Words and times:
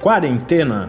Quarentena. 0.00 0.88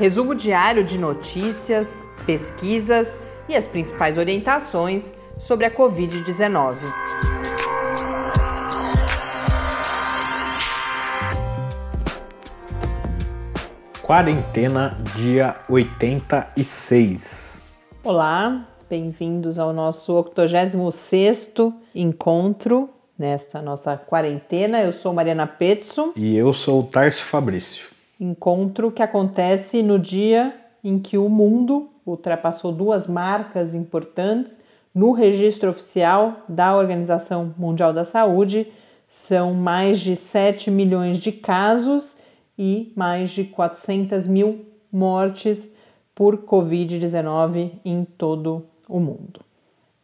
Resumo 0.00 0.34
diário 0.34 0.82
de 0.82 0.98
notícias, 0.98 2.04
pesquisas 2.26 3.20
e 3.48 3.54
as 3.54 3.68
principais 3.68 4.18
orientações 4.18 5.14
sobre 5.38 5.64
a 5.64 5.70
Covid-19. 5.70 6.76
Quarentena, 14.02 14.98
dia 15.14 15.54
86. 15.68 17.62
Olá, 18.02 18.66
bem-vindos 18.90 19.60
ao 19.60 19.72
nosso 19.72 20.12
86º 20.12 21.72
encontro 21.94 22.93
nesta 23.18 23.62
nossa 23.62 23.96
quarentena. 23.96 24.80
Eu 24.82 24.92
sou 24.92 25.12
Mariana 25.12 25.46
Petson. 25.46 26.12
E 26.16 26.36
eu 26.36 26.52
sou 26.52 26.80
o 26.80 26.84
Tarso 26.84 27.24
Fabrício. 27.24 27.88
Encontro 28.18 28.90
que 28.90 29.02
acontece 29.02 29.82
no 29.82 29.98
dia 29.98 30.54
em 30.82 30.98
que 30.98 31.16
o 31.16 31.28
mundo 31.28 31.90
ultrapassou 32.06 32.72
duas 32.72 33.06
marcas 33.06 33.74
importantes 33.74 34.60
no 34.94 35.12
registro 35.12 35.70
oficial 35.70 36.44
da 36.48 36.76
Organização 36.76 37.54
Mundial 37.58 37.92
da 37.92 38.04
Saúde. 38.04 38.70
São 39.08 39.54
mais 39.54 40.00
de 40.00 40.14
7 40.16 40.70
milhões 40.70 41.18
de 41.18 41.32
casos 41.32 42.18
e 42.58 42.92
mais 42.96 43.30
de 43.30 43.44
400 43.44 44.26
mil 44.26 44.64
mortes 44.92 45.74
por 46.14 46.38
Covid-19 46.38 47.72
em 47.84 48.04
todo 48.04 48.64
o 48.88 49.00
mundo. 49.00 49.40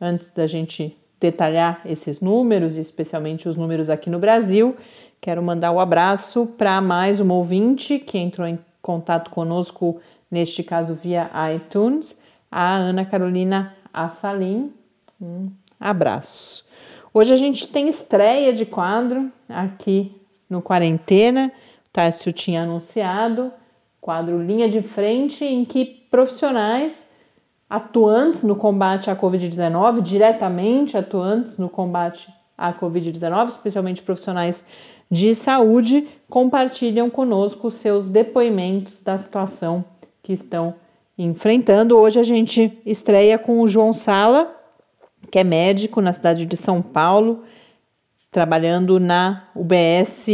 Antes 0.01 0.31
da 0.31 0.47
gente 0.47 0.97
detalhar 1.21 1.83
esses 1.85 2.21
números, 2.21 2.77
especialmente 2.77 3.49
os 3.49 3.57
números 3.57 3.91
aqui 3.91 4.09
no 4.09 4.19
Brasil, 4.19 4.75
quero 5.21 5.43
mandar 5.43 5.71
o 5.71 5.77
um 5.77 5.81
abraço 5.81 6.47
para 6.57 6.81
mais 6.81 7.21
uma 7.21 7.35
ouvinte 7.35 7.99
que 7.99 8.19
entrou 8.19 8.49
em 8.49 8.59
contato 8.81 9.31
conosco, 9.31 10.01
neste 10.31 10.63
caso 10.63 10.95
via 10.95 11.31
iTunes, 11.55 12.19
a 12.51 12.75
Ana 12.75 13.05
Carolina 13.05 13.77
Assalim. 13.93 14.73
Um 15.21 15.51
abraço. 15.79 16.65
Hoje 17.13 17.35
a 17.35 17.37
gente 17.37 17.67
tem 17.69 17.87
estreia 17.87 18.53
de 18.53 18.65
quadro 18.65 19.31
aqui 19.49 20.15
no 20.49 20.63
Quarentena. 20.63 21.53
O 21.87 21.91
Tássio 21.93 22.33
tinha 22.33 22.63
anunciado 22.63 23.53
quadro 24.01 24.43
Linha 24.43 24.69
de 24.69 24.81
Frente, 24.81 25.45
em 25.45 25.65
que 25.65 25.85
profissionais 26.11 27.10
atuantes 27.71 28.43
no 28.43 28.57
combate 28.57 29.09
à 29.09 29.15
Covid-19, 29.15 30.03
diretamente 30.03 30.97
atuantes 30.97 31.57
no 31.57 31.69
combate 31.69 32.29
à 32.59 32.73
Covid-19, 32.73 33.49
especialmente 33.49 34.03
profissionais 34.03 34.67
de 35.09 35.33
saúde, 35.35 36.09
compartilham 36.29 37.09
conosco 37.09 37.71
seus 37.71 38.09
depoimentos 38.09 39.03
da 39.05 39.17
situação 39.17 39.85
que 40.21 40.33
estão 40.33 40.75
enfrentando. 41.17 41.97
Hoje 41.97 42.19
a 42.19 42.25
gente 42.25 42.77
estreia 42.85 43.39
com 43.39 43.61
o 43.61 43.69
João 43.69 43.93
Sala, 43.93 44.53
que 45.31 45.39
é 45.39 45.45
médico 45.45 46.01
na 46.01 46.13
cidade 46.13 46.45
de 46.45 46.57
São 46.57 46.83
Paulo, 46.83 47.45
trabalhando 48.33 48.99
na 48.99 49.45
UBS 49.55 50.29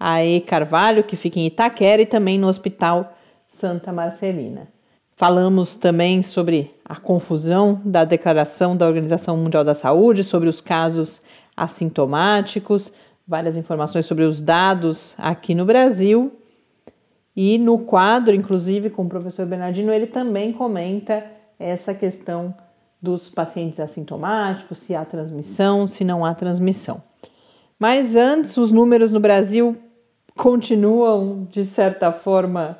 AE 0.00 0.40
Carvalho, 0.42 1.04
que 1.04 1.16
fica 1.16 1.38
em 1.38 1.46
Itaquera, 1.46 2.00
e 2.00 2.06
também 2.06 2.38
no 2.38 2.48
Hospital 2.48 3.12
Santa 3.46 3.92
Marcelina. 3.92 4.77
Falamos 5.18 5.74
também 5.74 6.22
sobre 6.22 6.72
a 6.84 6.94
confusão 6.94 7.82
da 7.84 8.04
declaração 8.04 8.76
da 8.76 8.86
Organização 8.86 9.36
Mundial 9.36 9.64
da 9.64 9.74
Saúde, 9.74 10.22
sobre 10.22 10.48
os 10.48 10.60
casos 10.60 11.22
assintomáticos, 11.56 12.92
várias 13.26 13.56
informações 13.56 14.06
sobre 14.06 14.22
os 14.22 14.40
dados 14.40 15.16
aqui 15.18 15.56
no 15.56 15.64
Brasil. 15.64 16.30
E 17.34 17.58
no 17.58 17.80
quadro, 17.80 18.32
inclusive, 18.32 18.90
com 18.90 19.06
o 19.06 19.08
professor 19.08 19.44
Bernardino, 19.44 19.92
ele 19.92 20.06
também 20.06 20.52
comenta 20.52 21.24
essa 21.58 21.92
questão 21.92 22.54
dos 23.02 23.28
pacientes 23.28 23.80
assintomáticos, 23.80 24.78
se 24.78 24.94
há 24.94 25.04
transmissão, 25.04 25.84
se 25.88 26.04
não 26.04 26.24
há 26.24 26.32
transmissão. 26.32 27.02
Mas 27.76 28.14
antes, 28.14 28.56
os 28.56 28.70
números 28.70 29.10
no 29.10 29.18
Brasil 29.18 29.76
continuam, 30.36 31.44
de 31.50 31.64
certa 31.64 32.12
forma, 32.12 32.78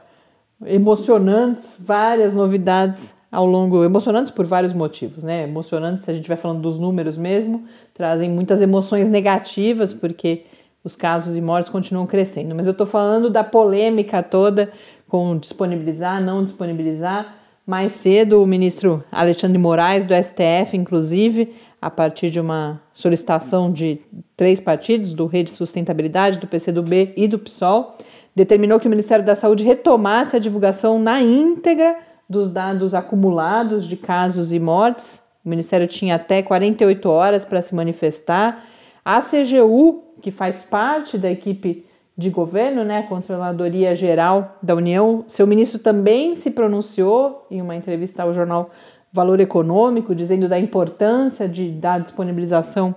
emocionantes, 0.67 1.79
várias 1.81 2.35
novidades 2.35 3.15
ao 3.31 3.45
longo, 3.45 3.85
emocionantes 3.85 4.31
por 4.31 4.47
vários 4.47 4.73
motivos, 4.73 5.23
né? 5.23 5.45
Emocionantes, 5.45 6.05
se 6.05 6.11
a 6.11 6.15
gente 6.15 6.27
vai 6.27 6.37
falando 6.37 6.61
dos 6.61 6.79
números 6.79 7.17
mesmo, 7.17 7.65
trazem 7.93 8.31
muitas 8.31 8.61
emoções 8.61 9.09
negativas, 9.09 9.93
porque 9.93 10.45
os 10.83 10.97
casos 10.97 11.37
e 11.37 11.41
mortes 11.41 11.71
continuam 11.71 12.07
crescendo. 12.07 12.55
Mas 12.55 12.67
eu 12.67 12.73
estou 12.73 12.87
falando 12.87 13.29
da 13.29 13.45
polêmica 13.45 14.23
toda 14.23 14.73
com 15.07 15.37
disponibilizar, 15.39 16.23
não 16.23 16.43
disponibilizar. 16.43 17.35
Mais 17.67 17.93
cedo, 17.93 18.43
o 18.43 18.47
ministro 18.47 19.05
Alexandre 19.13 19.59
Moraes, 19.59 20.07
do 20.07 20.15
STF, 20.15 20.75
inclusive, 20.75 21.55
a 21.83 21.91
partir 21.91 22.31
de 22.31 22.41
uma 22.41 22.81
solicitação 22.95 23.71
de 23.71 24.01
três 24.35 24.59
partidos, 24.59 25.13
do 25.13 25.27
Rede 25.27 25.51
Sustentabilidade, 25.51 26.39
do 26.39 26.47
PCdoB 26.47 27.13
e 27.15 27.29
do 27.29 27.39
PSOL, 27.39 27.95
determinou 28.39 28.79
que 28.79 28.87
o 28.87 28.91
Ministério 28.91 29.25
da 29.25 29.35
Saúde 29.35 29.65
retomasse 29.65 30.37
a 30.37 30.39
divulgação 30.39 30.99
na 30.99 31.21
íntegra 31.21 31.97
dos 32.29 32.53
dados 32.53 32.95
acumulados 32.95 33.85
de 33.85 33.97
casos 33.97 34.53
e 34.53 34.61
mortes. 34.61 35.25
O 35.45 35.49
Ministério 35.49 35.89
tinha 35.89 36.15
até 36.15 36.41
48 36.41 37.11
horas 37.11 37.45
para 37.45 37.61
se 37.61 37.75
manifestar. 37.75 38.65
A 39.05 39.21
CGU, 39.21 40.05
que 40.23 40.31
faz 40.31 40.63
parte 40.63 41.19
da 41.19 41.29
equipe 41.29 41.85
de 42.17 42.31
governo, 42.31 42.85
né, 42.85 43.03
Controladoria 43.03 43.95
Geral 43.95 44.57
da 44.63 44.75
União, 44.75 45.25
seu 45.27 45.47
ministro 45.47 45.81
também 45.81 46.35
se 46.35 46.51
pronunciou 46.51 47.47
em 47.51 47.61
uma 47.61 47.75
entrevista 47.75 48.23
ao 48.23 48.33
jornal 48.33 48.71
Valor 49.13 49.41
Econômico, 49.41 50.15
dizendo 50.15 50.49
da 50.49 50.59
importância 50.59 51.49
de, 51.49 51.71
da 51.71 51.99
disponibilização 51.99 52.95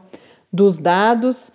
dos 0.51 0.77
dados. 0.77 1.53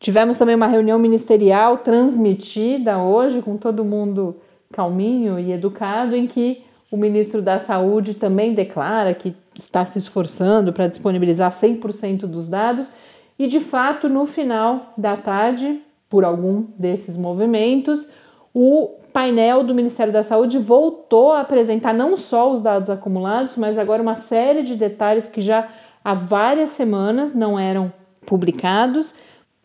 Tivemos 0.00 0.38
também 0.38 0.56
uma 0.56 0.66
reunião 0.66 0.98
ministerial 0.98 1.76
transmitida 1.76 2.98
hoje, 2.98 3.42
com 3.42 3.58
todo 3.58 3.84
mundo 3.84 4.36
calminho 4.72 5.38
e 5.38 5.52
educado, 5.52 6.16
em 6.16 6.26
que 6.26 6.64
o 6.90 6.96
ministro 6.96 7.42
da 7.42 7.58
Saúde 7.58 8.14
também 8.14 8.54
declara 8.54 9.12
que 9.12 9.36
está 9.54 9.84
se 9.84 9.98
esforçando 9.98 10.72
para 10.72 10.88
disponibilizar 10.88 11.50
100% 11.50 12.20
dos 12.20 12.48
dados, 12.48 12.90
e 13.38 13.46
de 13.46 13.60
fato, 13.60 14.08
no 14.08 14.24
final 14.24 14.94
da 14.96 15.18
tarde, 15.18 15.82
por 16.08 16.24
algum 16.24 16.64
desses 16.78 17.18
movimentos, 17.18 18.08
o 18.54 18.96
painel 19.12 19.62
do 19.62 19.74
Ministério 19.74 20.12
da 20.12 20.22
Saúde 20.22 20.58
voltou 20.58 21.32
a 21.32 21.40
apresentar 21.40 21.92
não 21.92 22.16
só 22.16 22.50
os 22.50 22.62
dados 22.62 22.88
acumulados, 22.88 23.56
mas 23.56 23.76
agora 23.76 24.00
uma 24.00 24.14
série 24.14 24.62
de 24.62 24.76
detalhes 24.76 25.26
que 25.26 25.42
já 25.42 25.68
há 26.02 26.14
várias 26.14 26.70
semanas 26.70 27.34
não 27.34 27.58
eram 27.58 27.92
publicados 28.26 29.14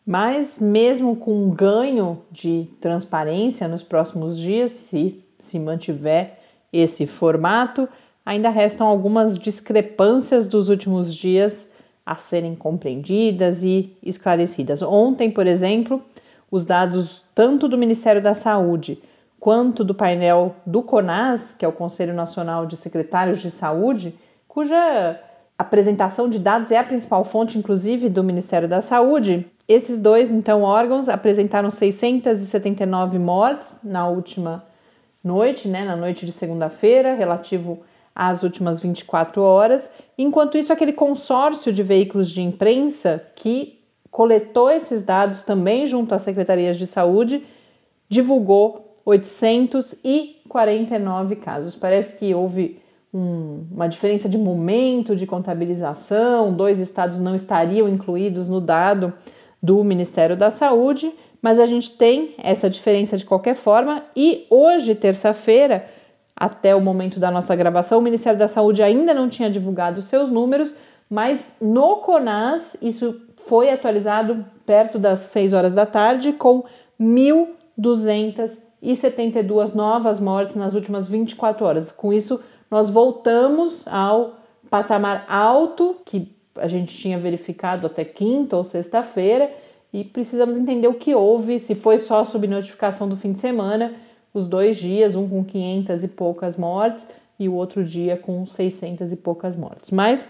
mas, 0.05 0.59
mesmo 0.59 1.15
com 1.15 1.33
um 1.45 1.49
ganho 1.49 2.21
de 2.31 2.69
transparência 2.79 3.67
nos 3.67 3.81
próximos 3.81 4.37
dias, 4.37 4.71
se 4.71 5.25
se 5.37 5.59
mantiver 5.59 6.39
esse 6.71 7.05
formato, 7.05 7.87
ainda 8.25 8.49
restam 8.49 8.87
algumas 8.87 9.37
discrepâncias 9.37 10.47
dos 10.47 10.69
últimos 10.69 11.13
dias 11.13 11.71
a 12.05 12.15
serem 12.15 12.55
compreendidas 12.55 13.63
e 13.63 13.95
esclarecidas. 14.03 14.81
Ontem, 14.81 15.29
por 15.29 15.47
exemplo, 15.47 16.03
os 16.51 16.65
dados 16.65 17.23
tanto 17.33 17.67
do 17.67 17.77
Ministério 17.77 18.21
da 18.21 18.33
Saúde 18.33 19.01
quanto 19.39 19.83
do 19.83 19.93
painel 19.93 20.55
do 20.65 20.81
CONAS, 20.81 21.53
que 21.53 21.65
é 21.65 21.67
o 21.67 21.73
Conselho 21.73 22.13
Nacional 22.13 22.65
de 22.65 22.77
Secretários 22.77 23.39
de 23.39 23.51
Saúde, 23.51 24.17
cuja 24.47 25.19
apresentação 25.57 26.29
de 26.29 26.39
dados 26.39 26.71
é 26.71 26.77
a 26.77 26.83
principal 26.83 27.23
fonte, 27.23 27.57
inclusive, 27.57 28.09
do 28.09 28.23
Ministério 28.23 28.67
da 28.67 28.81
Saúde, 28.81 29.49
esses 29.67 29.99
dois, 29.99 30.31
então, 30.31 30.61
órgãos 30.61 31.09
apresentaram 31.09 31.71
679 31.71 33.17
mortes 33.17 33.79
na 33.83 34.07
última 34.07 34.63
noite, 35.23 35.67
né, 35.67 35.83
na 35.83 35.95
noite 35.95 36.23
de 36.23 36.31
segunda-feira, 36.31 37.15
relativo 37.15 37.79
às 38.13 38.43
últimas 38.43 38.79
24 38.79 39.41
horas. 39.41 39.89
Enquanto 40.17 40.55
isso, 40.55 40.71
aquele 40.71 40.93
consórcio 40.93 41.73
de 41.73 41.81
veículos 41.81 42.29
de 42.29 42.41
imprensa 42.41 43.25
que 43.35 43.79
coletou 44.11 44.69
esses 44.69 45.03
dados 45.03 45.41
também 45.41 45.87
junto 45.87 46.13
às 46.13 46.21
secretarias 46.21 46.77
de 46.77 46.85
saúde 46.85 47.43
divulgou 48.07 48.93
849 49.03 51.37
casos. 51.37 51.75
Parece 51.75 52.19
que 52.19 52.35
houve 52.35 52.79
um, 53.15 53.65
uma 53.71 53.87
diferença 53.87 54.27
de 54.27 54.37
momento 54.37 55.15
de 55.15 55.25
contabilização, 55.25 56.53
dois 56.53 56.79
estados 56.79 57.17
não 57.21 57.33
estariam 57.33 57.87
incluídos 57.87 58.49
no 58.49 58.59
dado 58.59 59.13
do 59.63 59.81
Ministério 59.85 60.35
da 60.35 60.51
Saúde, 60.51 61.09
mas 61.41 61.57
a 61.57 61.65
gente 61.65 61.91
tem 61.91 62.35
essa 62.37 62.69
diferença 62.69 63.17
de 63.17 63.23
qualquer 63.23 63.55
forma 63.55 64.03
e 64.15 64.45
hoje, 64.49 64.93
terça-feira, 64.93 65.85
até 66.35 66.75
o 66.75 66.81
momento 66.81 67.17
da 67.17 67.31
nossa 67.31 67.55
gravação, 67.55 67.99
o 67.99 68.01
Ministério 68.01 68.37
da 68.37 68.49
Saúde 68.49 68.83
ainda 68.83 69.13
não 69.13 69.29
tinha 69.29 69.49
divulgado 69.49 70.01
seus 70.01 70.29
números, 70.29 70.75
mas 71.09 71.55
no 71.61 71.97
CONAS 71.97 72.75
isso 72.81 73.21
foi 73.47 73.71
atualizado 73.71 74.45
perto 74.65 74.99
das 74.99 75.19
6 75.19 75.53
horas 75.53 75.73
da 75.73 75.85
tarde 75.85 76.33
com 76.33 76.65
1.000 76.99 77.55
1.272 77.79 79.73
novas 79.73 80.19
mortes 80.19 80.55
nas 80.55 80.73
últimas 80.73 81.07
24 81.09 81.65
horas. 81.65 81.91
Com 81.91 82.13
isso, 82.13 82.41
nós 82.75 82.89
voltamos 82.89 83.87
ao 83.87 84.33
patamar 84.69 85.23
alto 85.29 85.95
que 86.03 86.29
a 86.57 86.67
gente 86.67 86.93
tinha 86.93 87.17
verificado 87.17 87.87
até 87.87 88.03
quinta 88.03 88.57
ou 88.57 88.65
sexta-feira 88.65 89.49
e 89.93 90.03
precisamos 90.03 90.57
entender 90.57 90.89
o 90.89 90.93
que 90.93 91.15
houve, 91.15 91.57
se 91.57 91.73
foi 91.73 91.97
só 91.97 92.19
a 92.19 92.25
subnotificação 92.25 93.07
do 93.07 93.15
fim 93.15 93.31
de 93.31 93.39
semana, 93.39 93.93
os 94.33 94.49
dois 94.49 94.75
dias, 94.75 95.15
um 95.15 95.25
com 95.25 95.41
500 95.41 96.03
e 96.03 96.07
poucas 96.09 96.57
mortes 96.57 97.11
e 97.39 97.47
o 97.47 97.53
outro 97.53 97.81
dia 97.81 98.17
com 98.17 98.45
600 98.45 99.13
e 99.13 99.15
poucas 99.15 99.55
mortes. 99.55 99.89
Mas, 99.91 100.27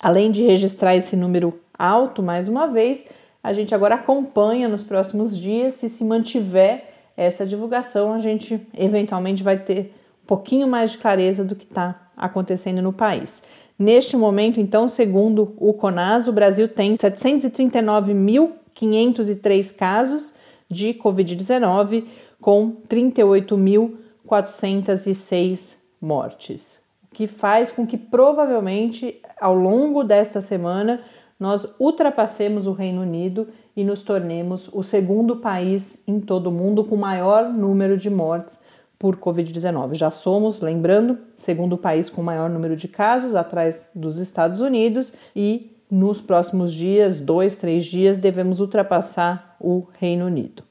além 0.00 0.30
de 0.30 0.42
registrar 0.44 0.96
esse 0.96 1.14
número 1.14 1.60
alto 1.78 2.22
mais 2.22 2.48
uma 2.48 2.68
vez, 2.68 3.06
a 3.44 3.52
gente 3.52 3.74
agora 3.74 3.96
acompanha 3.96 4.66
nos 4.66 4.82
próximos 4.82 5.36
dias 5.36 5.74
se 5.74 5.90
se 5.90 6.04
mantiver 6.04 6.88
essa 7.14 7.44
divulgação, 7.44 8.14
a 8.14 8.18
gente 8.18 8.66
eventualmente 8.78 9.42
vai 9.42 9.58
ter 9.58 9.92
pouquinho 10.26 10.68
mais 10.68 10.92
de 10.92 10.98
clareza 10.98 11.44
do 11.44 11.56
que 11.56 11.64
está 11.64 12.10
acontecendo 12.16 12.80
no 12.82 12.92
país. 12.92 13.42
Neste 13.78 14.16
momento, 14.16 14.60
então, 14.60 14.86
segundo 14.86 15.54
o 15.58 15.72
CONAS, 15.74 16.28
o 16.28 16.32
Brasil 16.32 16.68
tem 16.68 16.94
739.503 16.94 19.76
casos 19.76 20.34
de 20.70 20.94
Covid-19, 20.94 22.04
com 22.40 22.76
38.406 22.88 25.78
mortes, 26.00 26.78
o 27.04 27.08
que 27.14 27.26
faz 27.26 27.70
com 27.70 27.86
que 27.86 27.98
provavelmente 27.98 29.20
ao 29.40 29.54
longo 29.54 30.02
desta 30.02 30.40
semana 30.40 31.00
nós 31.38 31.76
ultrapassemos 31.78 32.66
o 32.66 32.72
Reino 32.72 33.02
Unido 33.02 33.46
e 33.76 33.84
nos 33.84 34.02
tornemos 34.02 34.68
o 34.72 34.82
segundo 34.82 35.36
país 35.36 36.02
em 36.06 36.18
todo 36.20 36.48
o 36.48 36.52
mundo 36.52 36.84
com 36.84 36.96
maior 36.96 37.48
número 37.48 37.96
de 37.96 38.10
mortes 38.10 38.58
por 39.02 39.16
Covid-19. 39.16 39.96
Já 39.96 40.10
somos, 40.12 40.60
lembrando, 40.60 41.18
segundo 41.34 41.76
país 41.76 42.08
com 42.08 42.22
maior 42.22 42.48
número 42.48 42.76
de 42.76 42.86
casos, 42.86 43.34
atrás 43.34 43.88
dos 43.92 44.18
Estados 44.18 44.60
Unidos, 44.60 45.12
e 45.34 45.72
nos 45.90 46.20
próximos 46.20 46.72
dias, 46.72 47.20
dois, 47.20 47.56
três 47.56 47.84
dias, 47.84 48.16
devemos 48.16 48.60
ultrapassar 48.60 49.56
o 49.58 49.88
Reino 49.98 50.26
Unido. 50.26 50.62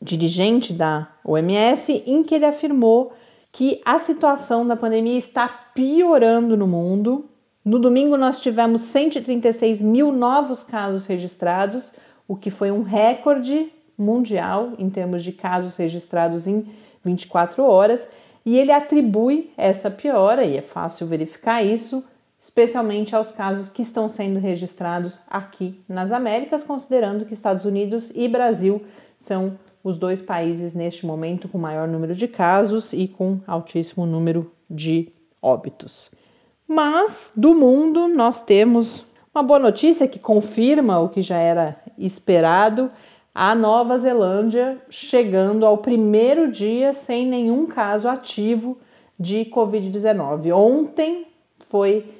dirigente 0.00 0.72
da 0.72 1.08
OMS, 1.24 2.04
em 2.06 2.22
que 2.22 2.36
ele 2.36 2.46
afirmou 2.46 3.12
que 3.50 3.80
a 3.84 3.98
situação 3.98 4.64
da 4.66 4.76
pandemia 4.76 5.18
está 5.18 5.48
piorando 5.74 6.56
no 6.56 6.66
mundo. 6.66 7.26
No 7.64 7.78
domingo, 7.78 8.16
nós 8.16 8.40
tivemos 8.40 8.80
136 8.82 9.82
mil 9.82 10.12
novos 10.12 10.62
casos 10.62 11.04
registrados, 11.04 11.94
o 12.26 12.36
que 12.36 12.50
foi 12.50 12.70
um 12.70 12.82
recorde 12.82 13.70
mundial 13.96 14.72
em 14.78 14.90
termos 14.90 15.22
de 15.22 15.32
casos 15.32 15.76
registrados 15.76 16.46
em 16.46 16.66
24 17.04 17.62
horas, 17.62 18.10
e 18.44 18.58
ele 18.58 18.72
atribui 18.72 19.50
essa 19.56 19.90
piora, 19.90 20.44
e 20.44 20.56
é 20.56 20.62
fácil 20.62 21.06
verificar 21.06 21.62
isso, 21.62 22.04
especialmente 22.38 23.16
aos 23.16 23.30
casos 23.30 23.70
que 23.70 23.82
estão 23.82 24.08
sendo 24.08 24.38
registrados 24.38 25.20
aqui 25.28 25.82
nas 25.88 26.12
Américas, 26.12 26.62
considerando 26.62 27.24
que 27.24 27.32
Estados 27.32 27.64
Unidos 27.64 28.12
e 28.14 28.28
Brasil 28.28 28.82
são 29.16 29.58
os 29.82 29.98
dois 29.98 30.20
países 30.20 30.74
neste 30.74 31.06
momento 31.06 31.48
com 31.48 31.58
maior 31.58 31.88
número 31.88 32.14
de 32.14 32.28
casos 32.28 32.92
e 32.92 33.08
com 33.08 33.40
altíssimo 33.46 34.04
número 34.06 34.50
de 34.68 35.12
óbitos. 35.40 36.14
Mas 36.66 37.32
do 37.36 37.54
mundo 37.54 38.08
nós 38.08 38.40
temos 38.40 39.04
uma 39.34 39.42
boa 39.42 39.58
notícia 39.58 40.08
que 40.08 40.18
confirma 40.18 40.98
o 41.00 41.08
que 41.08 41.20
já 41.20 41.36
era 41.36 41.76
esperado 41.98 42.90
a 43.34 43.52
Nova 43.52 43.98
Zelândia 43.98 44.80
chegando 44.88 45.66
ao 45.66 45.78
primeiro 45.78 46.52
dia 46.52 46.92
sem 46.92 47.26
nenhum 47.26 47.66
caso 47.66 48.08
ativo 48.08 48.78
de 49.18 49.46
Covid-19. 49.46 50.54
Ontem 50.54 51.26
foi 51.58 52.14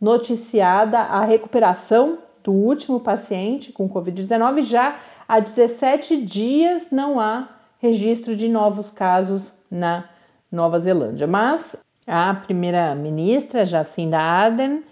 noticiada 0.00 0.98
a 0.98 1.24
recuperação 1.24 2.18
do 2.42 2.52
último 2.52 2.98
paciente 2.98 3.72
com 3.72 3.88
Covid-19. 3.88 4.62
Já 4.62 4.98
há 5.28 5.38
17 5.38 6.22
dias 6.22 6.90
não 6.90 7.20
há 7.20 7.48
registro 7.78 8.34
de 8.34 8.48
novos 8.48 8.90
casos 8.90 9.60
na 9.70 10.08
Nova 10.50 10.80
Zelândia. 10.80 11.28
Mas 11.28 11.84
a 12.06 12.34
primeira-ministra 12.34 13.64
Jacinda 13.64 14.18
Ardern, 14.18 14.82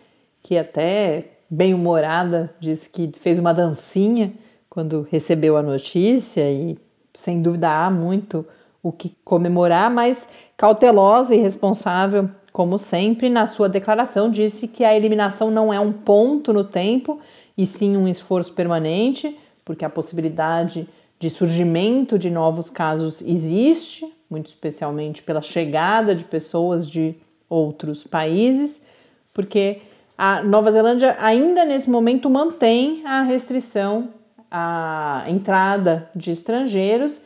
que 0.41 0.57
até 0.57 1.33
bem 1.51 1.75
humorada, 1.75 2.55
disse 2.61 2.89
que 2.91 3.11
fez 3.19 3.39
uma 3.39 3.53
dancinha 3.53 4.33
quando 4.75 5.07
recebeu 5.09 5.57
a 5.57 5.63
notícia 5.63 6.51
e 6.51 6.77
sem 7.15 7.41
dúvida 7.41 7.71
há 7.71 7.89
muito 7.89 8.45
o 8.83 8.91
que 8.91 9.17
comemorar, 9.25 9.89
mas 9.89 10.29
cautelosa 10.57 11.33
e 11.33 11.39
responsável, 11.39 12.29
como 12.53 12.77
sempre, 12.77 13.31
na 13.31 13.47
sua 13.47 13.69
declaração 13.69 14.29
disse 14.29 14.67
que 14.67 14.83
a 14.83 14.93
eliminação 14.93 15.49
não 15.49 15.73
é 15.73 15.79
um 15.79 15.93
ponto 15.93 16.53
no 16.53 16.65
tempo 16.65 17.21
e 17.57 17.65
sim 17.65 17.97
um 17.97 18.09
esforço 18.09 18.53
permanente, 18.53 19.39
porque 19.65 19.85
a 19.85 19.89
possibilidade 19.89 20.89
de 21.21 21.31
surgimento 21.31 22.19
de 22.19 22.29
novos 22.29 22.69
casos 22.69 23.23
existe, 23.23 24.13
muito 24.29 24.49
especialmente 24.49 25.23
pela 25.23 25.41
chegada 25.41 26.17
de 26.17 26.25
pessoas 26.25 26.91
de 26.91 27.15
outros 27.49 28.03
países, 28.03 28.83
porque 29.33 29.79
a 30.19 30.43
Nova 30.43 30.73
Zelândia 30.73 31.17
ainda 31.21 31.65
nesse 31.65 31.89
momento 31.89 32.29
mantém 32.29 33.07
a 33.07 33.23
restrição 33.23 34.09
a 34.57 35.25
entrada 35.27 36.09
de 36.15 36.31
estrangeiros, 36.31 37.23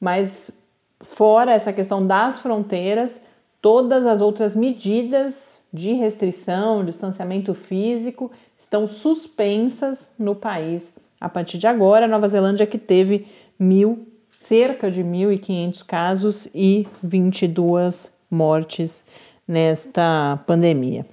mas 0.00 0.62
fora 1.00 1.50
essa 1.50 1.72
questão 1.72 2.06
das 2.06 2.38
fronteiras, 2.38 3.22
todas 3.60 4.06
as 4.06 4.20
outras 4.20 4.54
medidas 4.54 5.62
de 5.72 5.94
restrição, 5.94 6.84
distanciamento 6.84 7.54
físico 7.54 8.30
estão 8.56 8.86
suspensas 8.86 10.12
no 10.16 10.36
país. 10.36 10.96
A 11.20 11.28
partir 11.28 11.58
de 11.58 11.66
agora, 11.66 12.04
a 12.04 12.08
Nova 12.08 12.28
Zelândia 12.28 12.68
que 12.68 12.78
teve 12.78 13.26
mil, 13.58 14.06
cerca 14.30 14.88
de 14.88 15.02
1.500 15.02 15.84
casos 15.84 16.48
e 16.54 16.86
22 17.02 18.12
mortes 18.30 19.04
nesta 19.46 20.38
pandemia. 20.46 21.04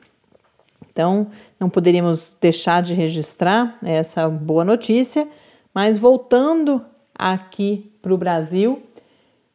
Então, 0.91 1.27
não 1.59 1.67
poderíamos 1.67 2.37
deixar 2.39 2.83
de 2.83 2.93
registrar 2.93 3.75
essa 3.83 4.29
boa 4.29 4.63
notícia 4.63 5.27
mas 5.77 5.97
voltando 5.99 6.83
aqui 7.13 7.93
para 8.01 8.11
o 8.11 8.17
Brasil, 8.17 8.81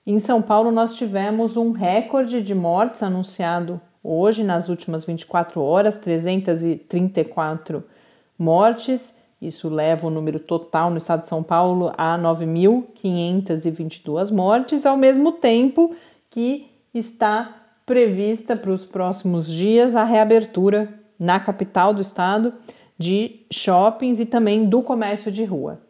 em 0.06 0.20
São 0.20 0.40
Paulo 0.40 0.70
nós 0.70 0.94
tivemos 0.94 1.56
um 1.56 1.72
recorde 1.72 2.40
de 2.40 2.54
mortes 2.54 3.02
anunciado 3.02 3.80
hoje, 4.04 4.44
nas 4.44 4.68
últimas 4.68 5.04
24 5.04 5.60
horas, 5.60 5.96
334 5.96 7.82
mortes. 8.38 9.16
Isso 9.40 9.68
leva 9.68 10.06
o 10.06 10.10
número 10.10 10.38
total 10.38 10.90
no 10.90 10.98
estado 10.98 11.22
de 11.22 11.26
São 11.26 11.42
Paulo 11.42 11.92
a 11.98 12.16
9.522 12.16 14.32
mortes, 14.32 14.86
ao 14.86 14.96
mesmo 14.96 15.32
tempo 15.32 15.92
que 16.30 16.70
está 16.94 17.52
prevista 17.84 18.54
para 18.54 18.70
os 18.70 18.86
próximos 18.86 19.48
dias 19.48 19.96
a 19.96 20.04
reabertura 20.04 20.88
na 21.18 21.40
capital 21.40 21.92
do 21.92 22.00
estado 22.00 22.54
de 22.96 23.40
shoppings 23.52 24.20
e 24.20 24.26
também 24.26 24.66
do 24.66 24.82
comércio 24.82 25.32
de 25.32 25.44
rua. 25.44 25.80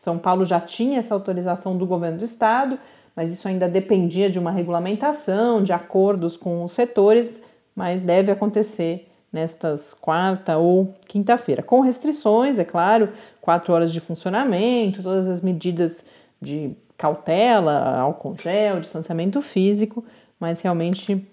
São 0.00 0.16
Paulo 0.16 0.46
já 0.46 0.58
tinha 0.58 0.98
essa 0.98 1.12
autorização 1.12 1.76
do 1.76 1.84
governo 1.84 2.16
do 2.16 2.24
estado, 2.24 2.78
mas 3.14 3.30
isso 3.30 3.46
ainda 3.46 3.68
dependia 3.68 4.30
de 4.30 4.38
uma 4.38 4.50
regulamentação, 4.50 5.62
de 5.62 5.74
acordos 5.74 6.38
com 6.38 6.64
os 6.64 6.72
setores, 6.72 7.44
mas 7.76 8.02
deve 8.02 8.32
acontecer 8.32 9.12
nestas 9.30 9.92
quarta 9.92 10.56
ou 10.56 10.94
quinta-feira, 11.06 11.62
com 11.62 11.80
restrições, 11.80 12.58
é 12.58 12.64
claro, 12.64 13.10
quatro 13.42 13.74
horas 13.74 13.92
de 13.92 14.00
funcionamento, 14.00 15.02
todas 15.02 15.28
as 15.28 15.42
medidas 15.42 16.06
de 16.40 16.74
cautela, 16.96 17.98
álcool 17.98 18.34
gel, 18.38 18.80
distanciamento 18.80 19.42
físico, 19.42 20.02
mas 20.40 20.62
realmente 20.62 21.28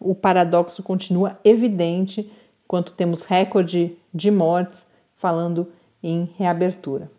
o 0.00 0.14
paradoxo 0.14 0.82
continua 0.82 1.38
evidente 1.44 2.32
quanto 2.66 2.94
temos 2.94 3.24
recorde 3.24 3.94
de 4.14 4.30
mortes 4.30 4.86
falando 5.18 5.70
em 6.02 6.30
reabertura 6.38 7.14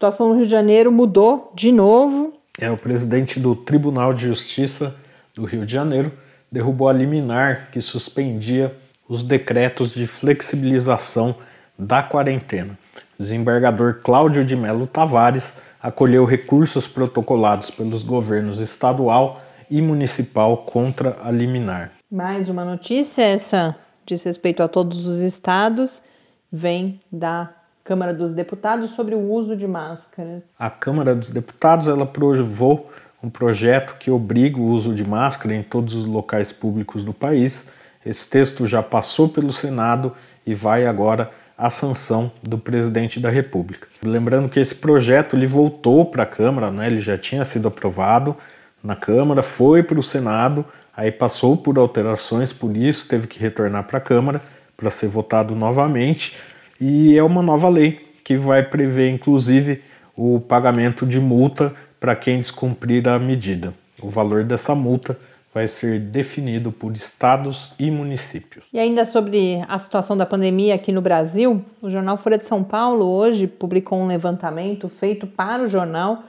situação 0.00 0.30
no 0.30 0.36
Rio 0.36 0.46
de 0.46 0.50
Janeiro 0.50 0.90
mudou 0.90 1.52
de 1.54 1.70
novo. 1.70 2.32
É, 2.58 2.70
o 2.70 2.76
presidente 2.76 3.38
do 3.38 3.54
Tribunal 3.54 4.14
de 4.14 4.26
Justiça 4.26 4.96
do 5.34 5.44
Rio 5.44 5.66
de 5.66 5.74
Janeiro 5.74 6.10
derrubou 6.50 6.88
a 6.88 6.92
liminar 6.94 7.68
que 7.70 7.82
suspendia 7.82 8.74
os 9.06 9.22
decretos 9.22 9.92
de 9.92 10.06
flexibilização 10.06 11.34
da 11.78 12.02
quarentena. 12.02 12.78
O 13.18 13.22
desembargador 13.22 14.00
Cláudio 14.02 14.42
de 14.42 14.56
Melo 14.56 14.86
Tavares 14.86 15.52
acolheu 15.82 16.24
recursos 16.24 16.88
protocolados 16.88 17.70
pelos 17.70 18.02
governos 18.02 18.58
estadual 18.58 19.42
e 19.70 19.82
municipal 19.82 20.64
contra 20.64 21.18
a 21.22 21.30
liminar. 21.30 21.92
Mais 22.10 22.48
uma 22.48 22.64
notícia, 22.64 23.22
essa 23.22 23.76
diz 24.06 24.24
respeito 24.24 24.62
a 24.62 24.68
todos 24.68 25.06
os 25.06 25.20
estados, 25.20 26.02
vem 26.50 26.98
da 27.12 27.59
Câmara 27.82 28.12
dos 28.12 28.34
Deputados 28.34 28.90
sobre 28.90 29.14
o 29.14 29.30
uso 29.30 29.56
de 29.56 29.66
máscaras. 29.66 30.54
A 30.58 30.70
Câmara 30.70 31.14
dos 31.14 31.30
Deputados 31.30 31.88
ela 31.88 32.04
aprovou 32.04 32.90
um 33.22 33.28
projeto 33.28 33.96
que 33.98 34.10
obriga 34.10 34.58
o 34.58 34.66
uso 34.66 34.94
de 34.94 35.04
máscara 35.04 35.54
em 35.54 35.62
todos 35.62 35.94
os 35.94 36.06
locais 36.06 36.52
públicos 36.52 37.04
do 37.04 37.12
país. 37.12 37.66
Esse 38.04 38.28
texto 38.28 38.66
já 38.66 38.82
passou 38.82 39.28
pelo 39.28 39.52
Senado 39.52 40.12
e 40.46 40.54
vai 40.54 40.86
agora 40.86 41.30
à 41.56 41.68
sanção 41.68 42.32
do 42.42 42.56
presidente 42.56 43.20
da 43.20 43.28
República. 43.28 43.86
Lembrando 44.02 44.48
que 44.48 44.58
esse 44.58 44.74
projeto 44.74 45.36
ele 45.36 45.46
voltou 45.46 46.06
para 46.06 46.22
a 46.22 46.26
Câmara, 46.26 46.70
né? 46.70 46.86
ele 46.86 47.00
já 47.00 47.18
tinha 47.18 47.44
sido 47.44 47.68
aprovado 47.68 48.34
na 48.82 48.96
Câmara, 48.96 49.42
foi 49.42 49.82
para 49.82 50.00
o 50.00 50.02
Senado, 50.02 50.64
aí 50.96 51.12
passou 51.12 51.56
por 51.56 51.78
alterações, 51.78 52.52
por 52.52 52.74
isso 52.74 53.06
teve 53.06 53.26
que 53.26 53.38
retornar 53.38 53.84
para 53.84 53.98
a 53.98 54.00
Câmara 54.00 54.40
para 54.74 54.88
ser 54.88 55.08
votado 55.08 55.54
novamente. 55.54 56.38
E 56.80 57.16
é 57.16 57.22
uma 57.22 57.42
nova 57.42 57.68
lei 57.68 58.00
que 58.24 58.36
vai 58.36 58.62
prever, 58.62 59.10
inclusive, 59.10 59.82
o 60.16 60.40
pagamento 60.40 61.06
de 61.06 61.20
multa 61.20 61.74
para 61.98 62.16
quem 62.16 62.38
descumprir 62.38 63.06
a 63.06 63.18
medida. 63.18 63.74
O 64.02 64.08
valor 64.08 64.44
dessa 64.44 64.74
multa 64.74 65.18
vai 65.52 65.66
ser 65.66 65.98
definido 65.98 66.70
por 66.70 66.94
estados 66.94 67.72
e 67.78 67.90
municípios. 67.90 68.64
E 68.72 68.78
ainda 68.78 69.04
sobre 69.04 69.62
a 69.68 69.78
situação 69.78 70.16
da 70.16 70.24
pandemia 70.24 70.74
aqui 70.74 70.92
no 70.92 71.02
Brasil, 71.02 71.64
o 71.82 71.90
jornal 71.90 72.16
Folha 72.16 72.38
de 72.38 72.46
São 72.46 72.62
Paulo 72.62 73.04
hoje 73.04 73.46
publicou 73.46 73.98
um 73.98 74.06
levantamento 74.06 74.88
feito 74.88 75.26
para 75.26 75.62
o 75.62 75.68
jornal 75.68 76.22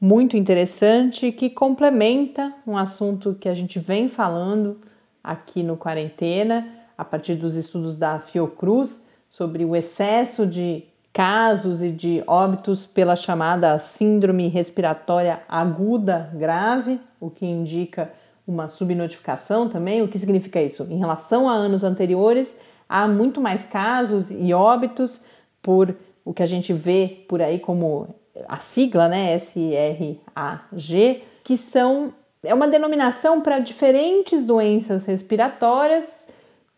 muito 0.00 0.36
interessante 0.36 1.30
que 1.30 1.48
complementa 1.48 2.52
um 2.66 2.76
assunto 2.76 3.36
que 3.38 3.48
a 3.48 3.54
gente 3.54 3.78
vem 3.78 4.08
falando 4.08 4.78
aqui 5.22 5.62
no 5.62 5.76
Quarentena, 5.76 6.66
a 6.98 7.04
partir 7.04 7.36
dos 7.36 7.54
estudos 7.54 7.96
da 7.96 8.18
Fiocruz, 8.18 9.06
sobre 9.32 9.64
o 9.64 9.74
excesso 9.74 10.46
de 10.46 10.84
casos 11.10 11.82
e 11.82 11.88
de 11.88 12.22
óbitos 12.26 12.84
pela 12.84 13.16
chamada 13.16 13.78
síndrome 13.78 14.46
respiratória 14.48 15.40
aguda 15.48 16.30
grave, 16.34 17.00
o 17.18 17.30
que 17.30 17.46
indica 17.46 18.12
uma 18.46 18.68
subnotificação 18.68 19.70
também. 19.70 20.02
O 20.02 20.08
que 20.08 20.18
significa 20.18 20.60
isso? 20.60 20.86
Em 20.90 20.98
relação 20.98 21.48
a 21.48 21.54
anos 21.54 21.82
anteriores, 21.82 22.60
há 22.86 23.08
muito 23.08 23.40
mais 23.40 23.64
casos 23.64 24.30
e 24.30 24.52
óbitos 24.52 25.22
por 25.62 25.96
o 26.26 26.34
que 26.34 26.42
a 26.42 26.46
gente 26.46 26.74
vê 26.74 27.24
por 27.26 27.40
aí 27.40 27.58
como 27.58 28.14
a 28.46 28.58
sigla, 28.58 29.08
né, 29.08 29.34
SRAG, 29.38 31.22
que 31.42 31.56
são 31.56 32.12
é 32.44 32.52
uma 32.52 32.68
denominação 32.68 33.40
para 33.40 33.60
diferentes 33.60 34.44
doenças 34.44 35.06
respiratórias 35.06 36.28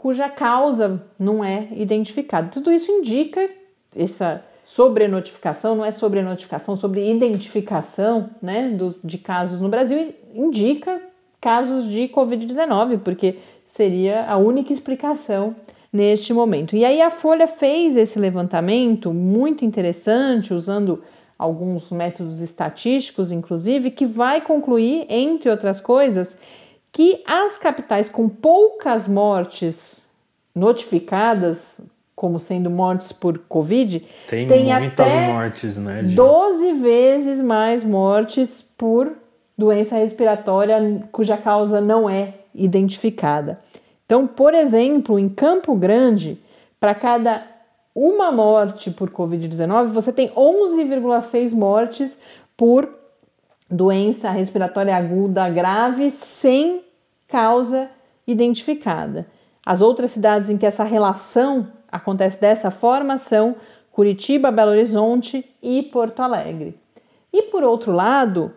cuja 0.05 0.29
causa 0.29 1.03
não 1.19 1.43
é 1.43 1.67
identificada. 1.75 2.51
Tudo 2.51 2.71
isso 2.71 2.93
indica 2.93 3.49
essa 3.97 4.45
sobrenotificação, 4.63 5.75
não 5.75 5.83
é 5.83 5.91
sobrenotificação, 5.91 6.77
sobre 6.77 7.11
identificação 7.11 8.29
né, 8.43 8.69
dos, 8.69 9.01
de 9.03 9.17
casos 9.17 9.63
no 9.63 9.71
Brasil, 9.71 10.15
indica 10.35 11.01
casos 11.41 11.89
de 11.89 12.07
Covid-19, 12.09 12.99
porque 12.99 13.37
seria 13.65 14.27
a 14.27 14.37
única 14.37 14.75
explicação 14.75 15.57
neste 15.91 16.35
momento. 16.35 16.77
E 16.77 16.85
aí 16.85 17.01
a 17.01 17.09
Folha 17.09 17.47
fez 17.47 17.97
esse 17.97 18.19
levantamento 18.19 19.11
muito 19.11 19.65
interessante, 19.65 20.53
usando 20.53 21.03
alguns 21.39 21.91
métodos 21.91 22.43
estatísticos, 22.43 23.33
inclusive, 23.33 23.91
que 23.91 24.05
vai 24.05 24.43
concluir, 24.43 25.07
entre 25.09 25.49
outras 25.49 25.81
coisas, 25.81 26.37
que 26.95 27.21
as 27.27 27.59
capitais 27.59 28.09
com 28.09 28.29
poucas 28.29 29.09
mortes 29.09 30.05
notificadas 30.55 31.81
como 32.15 32.39
sendo 32.39 32.71
mortes 32.71 33.11
por 33.11 33.37
Covid, 33.49 33.99
tem, 34.29 34.47
tem 34.47 34.67
muitas 34.67 35.07
até 35.09 35.27
mortes, 35.27 35.77
né? 35.77 36.05
De... 36.05 36.15
12 36.15 36.73
vezes 36.75 37.43
mais 37.43 37.83
mortes 37.83 38.65
por 38.79 39.13
doença 39.59 39.97
respiratória 39.97 41.03
cuja 41.11 41.37
causa 41.37 41.81
não 41.81 42.09
é 42.09 42.35
identificada. 42.55 43.59
Então, 44.07 44.29
por 44.29 44.55
exemplo, 44.55 45.19
em 45.19 45.29
Campo 45.29 45.75
Grande, 45.75 46.41
para 46.79 46.95
cada 46.95 47.45
uma 47.93 48.31
morte 48.31 48.93
por 48.93 49.11
Covid-19, 49.11 49.87
você 49.87 50.13
tem 50.13 50.29
11,6 50.29 51.51
mortes 51.51 52.21
por 52.57 52.89
doença 53.69 54.31
respiratória 54.31 54.95
aguda 54.95 55.49
grave 55.51 56.09
sem 56.11 56.84
causa 57.35 57.91
identificada. 58.25 59.27
As 59.67 59.81
outras 59.81 60.13
cidades 60.13 60.51
em 60.51 60.57
que 60.57 60.65
essa 60.65 60.85
relação 60.85 61.67
acontece 61.91 62.41
dessa 62.41 62.71
forma 62.71 63.17
são 63.17 63.57
Curitiba, 63.91 64.53
Belo 64.53 64.71
Horizonte 64.71 65.45
e 65.61 65.83
Porto 65.83 66.23
Alegre. 66.23 66.79
E 67.33 67.43
por 67.43 67.65
outro 67.65 67.91
lado, 67.91 68.53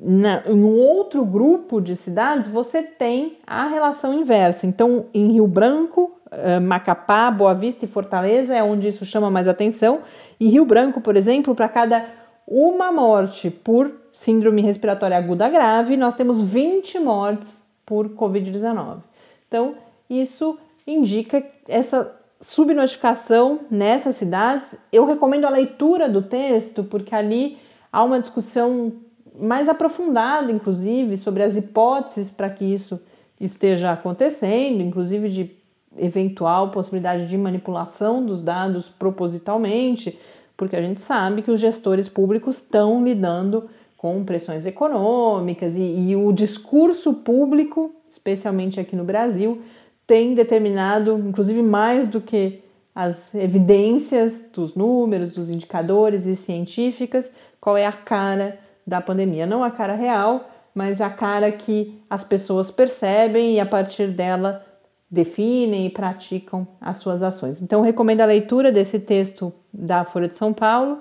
na, 0.00 0.42
em 0.44 0.60
um 0.60 0.74
outro 0.74 1.24
grupo 1.24 1.80
de 1.80 1.94
cidades, 1.94 2.48
você 2.48 2.82
tem 2.82 3.38
a 3.46 3.68
relação 3.68 4.12
inversa. 4.12 4.66
Então, 4.66 5.06
em 5.14 5.30
Rio 5.30 5.46
Branco, 5.46 6.10
eh, 6.32 6.58
Macapá, 6.58 7.30
Boa 7.30 7.54
Vista 7.54 7.84
e 7.84 7.88
Fortaleza 7.88 8.56
é 8.56 8.62
onde 8.62 8.88
isso 8.88 9.04
chama 9.04 9.30
mais 9.30 9.46
atenção. 9.46 10.00
E 10.40 10.48
Rio 10.48 10.64
Branco, 10.64 11.00
por 11.00 11.16
exemplo, 11.16 11.54
para 11.54 11.68
cada 11.68 12.04
uma 12.44 12.90
morte 12.90 13.50
por 13.50 13.92
síndrome 14.12 14.62
respiratória 14.62 15.16
aguda 15.16 15.48
grave, 15.48 15.96
nós 15.96 16.16
temos 16.16 16.42
20 16.42 16.98
mortes 16.98 17.65
por 17.86 18.10
Covid-19. 18.10 18.98
Então, 19.48 19.76
isso 20.10 20.58
indica 20.86 21.42
essa 21.68 22.14
subnotificação 22.40 23.60
nessas 23.70 24.16
cidades. 24.16 24.76
Eu 24.92 25.06
recomendo 25.06 25.46
a 25.46 25.50
leitura 25.50 26.08
do 26.08 26.20
texto, 26.20 26.84
porque 26.84 27.14
ali 27.14 27.58
há 27.92 28.04
uma 28.04 28.20
discussão 28.20 28.92
mais 29.38 29.68
aprofundada, 29.68 30.50
inclusive, 30.52 31.16
sobre 31.16 31.42
as 31.42 31.56
hipóteses 31.56 32.30
para 32.30 32.50
que 32.50 32.64
isso 32.64 33.00
esteja 33.40 33.92
acontecendo, 33.92 34.82
inclusive 34.82 35.28
de 35.28 35.50
eventual 35.98 36.70
possibilidade 36.70 37.26
de 37.26 37.38
manipulação 37.38 38.24
dos 38.24 38.42
dados 38.42 38.88
propositalmente, 38.88 40.18
porque 40.56 40.76
a 40.76 40.82
gente 40.82 41.00
sabe 41.00 41.42
que 41.42 41.50
os 41.50 41.60
gestores 41.60 42.08
públicos 42.08 42.56
estão 42.56 43.02
lidando 43.02 43.68
com 44.06 44.24
pressões 44.24 44.64
econômicas 44.64 45.76
e, 45.76 45.80
e 45.80 46.14
o 46.14 46.30
discurso 46.32 47.12
público, 47.12 47.92
especialmente 48.08 48.78
aqui 48.78 48.94
no 48.94 49.02
Brasil, 49.02 49.60
tem 50.06 50.32
determinado, 50.32 51.20
inclusive 51.26 51.60
mais 51.60 52.06
do 52.06 52.20
que 52.20 52.60
as 52.94 53.34
evidências 53.34 54.48
dos 54.54 54.76
números, 54.76 55.32
dos 55.32 55.50
indicadores 55.50 56.24
e 56.24 56.36
científicas, 56.36 57.32
qual 57.60 57.76
é 57.76 57.84
a 57.84 57.90
cara 57.90 58.60
da 58.86 59.00
pandemia. 59.00 59.44
Não 59.44 59.64
a 59.64 59.72
cara 59.72 59.96
real, 59.96 60.48
mas 60.72 61.00
a 61.00 61.10
cara 61.10 61.50
que 61.50 62.00
as 62.08 62.22
pessoas 62.22 62.70
percebem 62.70 63.54
e 63.54 63.60
a 63.60 63.66
partir 63.66 64.12
dela 64.12 64.64
definem 65.10 65.86
e 65.86 65.90
praticam 65.90 66.64
as 66.80 66.98
suas 66.98 67.24
ações. 67.24 67.60
Então, 67.60 67.82
recomendo 67.82 68.20
a 68.20 68.26
leitura 68.26 68.70
desse 68.70 69.00
texto 69.00 69.52
da 69.74 70.04
Folha 70.04 70.28
de 70.28 70.36
São 70.36 70.52
Paulo 70.52 71.00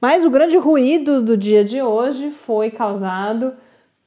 Mas 0.00 0.24
o 0.24 0.30
grande 0.30 0.56
ruído 0.56 1.22
do 1.22 1.36
dia 1.36 1.64
de 1.64 1.80
hoje 1.80 2.30
foi 2.30 2.70
causado 2.70 3.52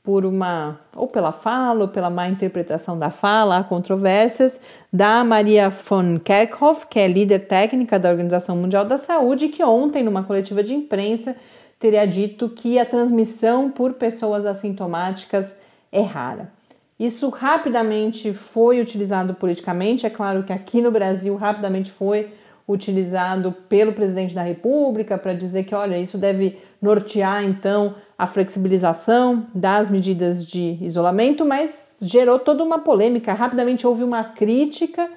por 0.07 0.25
uma, 0.25 0.79
ou 0.95 1.05
pela 1.05 1.33
fala, 1.33 1.81
ou 1.81 1.87
pela 1.89 2.09
má 2.09 2.29
interpretação 2.29 2.97
da 2.97 3.09
fala, 3.09 3.57
há 3.57 3.63
controvérsias, 3.65 4.61
da 4.91 5.21
Maria 5.21 5.69
von 5.69 6.17
Kerkhoff, 6.17 6.87
que 6.87 6.97
é 6.97 7.09
líder 7.09 7.39
técnica 7.39 7.99
da 7.99 8.09
Organização 8.09 8.55
Mundial 8.55 8.85
da 8.85 8.97
Saúde, 8.97 9.49
que 9.49 9.61
ontem, 9.61 10.03
numa 10.03 10.23
coletiva 10.23 10.63
de 10.63 10.73
imprensa, 10.73 11.35
teria 11.77 12.07
dito 12.07 12.47
que 12.47 12.79
a 12.79 12.85
transmissão 12.85 13.69
por 13.69 13.95
pessoas 13.95 14.45
assintomáticas 14.45 15.57
é 15.91 15.99
rara. 15.99 16.53
Isso 16.97 17.27
rapidamente 17.27 18.31
foi 18.31 18.79
utilizado 18.79 19.33
politicamente, 19.33 20.05
é 20.05 20.09
claro 20.09 20.43
que 20.43 20.53
aqui 20.53 20.81
no 20.81 20.89
Brasil 20.89 21.35
rapidamente 21.35 21.91
foi 21.91 22.31
utilizado 22.65 23.53
pelo 23.67 23.91
presidente 23.91 24.33
da 24.33 24.41
República 24.41 25.17
para 25.17 25.33
dizer 25.33 25.65
que, 25.65 25.75
olha, 25.75 25.99
isso 25.99 26.17
deve 26.17 26.57
nortear 26.81 27.43
então 27.43 27.93
a 28.17 28.25
flexibilização 28.25 29.45
das 29.53 29.89
medidas 29.89 30.45
de 30.45 30.77
isolamento, 30.81 31.45
mas 31.45 31.97
gerou 32.01 32.39
toda 32.39 32.63
uma 32.63 32.79
polêmica. 32.79 33.33
Rapidamente 33.33 33.85
houve 33.85 34.03
uma 34.03 34.23
crítica 34.23 35.07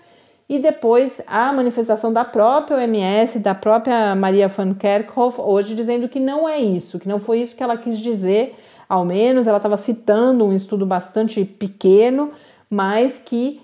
e 0.49 0.59
depois 0.59 1.23
a 1.26 1.52
manifestação 1.52 2.12
da 2.12 2.25
própria 2.25 2.76
OMS, 2.76 3.38
da 3.38 3.54
própria 3.54 4.14
Maria 4.14 4.49
van 4.49 4.75
Kerkhoff, 4.75 5.40
hoje 5.40 5.75
dizendo 5.75 6.09
que 6.09 6.21
não 6.21 6.49
é 6.49 6.59
isso, 6.59 6.99
que 6.99 7.09
não 7.09 7.19
foi 7.19 7.40
isso 7.40 7.57
que 7.57 7.62
ela 7.62 7.76
quis 7.76 7.99
dizer 7.99 8.54
ao 8.90 9.04
menos 9.04 9.47
ela 9.47 9.59
estava 9.59 9.76
citando 9.76 10.45
um 10.45 10.52
estudo 10.52 10.85
bastante 10.85 11.45
pequeno, 11.45 12.33
mas 12.69 13.21
que 13.21 13.61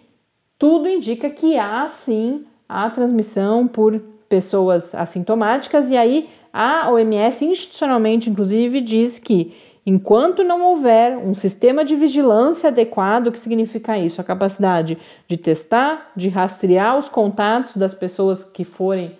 tudo 0.56 0.88
indica 0.88 1.28
que 1.28 1.58
há 1.58 1.88
sim 1.88 2.46
a 2.68 2.88
transmissão 2.88 3.66
por 3.66 4.00
pessoas 4.28 4.94
assintomáticas, 4.94 5.90
e 5.90 5.96
aí 5.96 6.28
a 6.58 6.90
OMS 6.90 7.44
institucionalmente, 7.44 8.30
inclusive, 8.30 8.80
diz 8.80 9.18
que 9.18 9.54
enquanto 9.84 10.42
não 10.42 10.62
houver 10.62 11.18
um 11.18 11.34
sistema 11.34 11.84
de 11.84 11.94
vigilância 11.94 12.68
adequado, 12.70 13.26
o 13.26 13.32
que 13.32 13.38
significa 13.38 13.98
isso? 13.98 14.22
A 14.22 14.24
capacidade 14.24 14.96
de 15.28 15.36
testar, 15.36 16.10
de 16.16 16.30
rastrear 16.30 16.98
os 16.98 17.10
contatos 17.10 17.76
das 17.76 17.92
pessoas 17.92 18.44
que 18.44 18.64
forem 18.64 19.18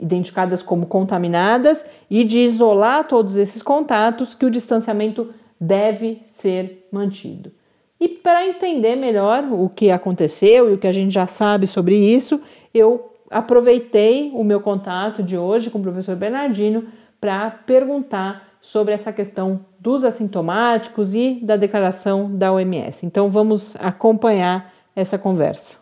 identificadas 0.00 0.62
como 0.62 0.86
contaminadas 0.86 1.84
e 2.08 2.24
de 2.24 2.38
isolar 2.38 3.06
todos 3.06 3.36
esses 3.36 3.60
contatos, 3.60 4.34
que 4.34 4.46
o 4.46 4.50
distanciamento 4.50 5.34
deve 5.60 6.22
ser 6.24 6.88
mantido. 6.90 7.52
E 8.00 8.08
para 8.08 8.46
entender 8.46 8.96
melhor 8.96 9.44
o 9.52 9.68
que 9.68 9.90
aconteceu 9.90 10.70
e 10.70 10.72
o 10.72 10.78
que 10.78 10.86
a 10.86 10.92
gente 10.94 11.12
já 11.12 11.26
sabe 11.26 11.66
sobre 11.66 11.94
isso, 11.94 12.40
eu 12.72 13.09
aproveitei 13.30 14.32
o 14.34 14.42
meu 14.42 14.60
contato 14.60 15.22
de 15.22 15.38
hoje 15.38 15.70
com 15.70 15.78
o 15.78 15.82
professor 15.82 16.16
Bernardino 16.16 16.86
para 17.20 17.48
perguntar 17.48 18.48
sobre 18.60 18.92
essa 18.92 19.12
questão 19.12 19.64
dos 19.78 20.04
assintomáticos 20.04 21.14
e 21.14 21.40
da 21.42 21.56
declaração 21.56 22.36
da 22.36 22.52
OMS. 22.52 23.06
Então 23.06 23.30
vamos 23.30 23.76
acompanhar 23.76 24.74
essa 24.94 25.16
conversa. 25.16 25.78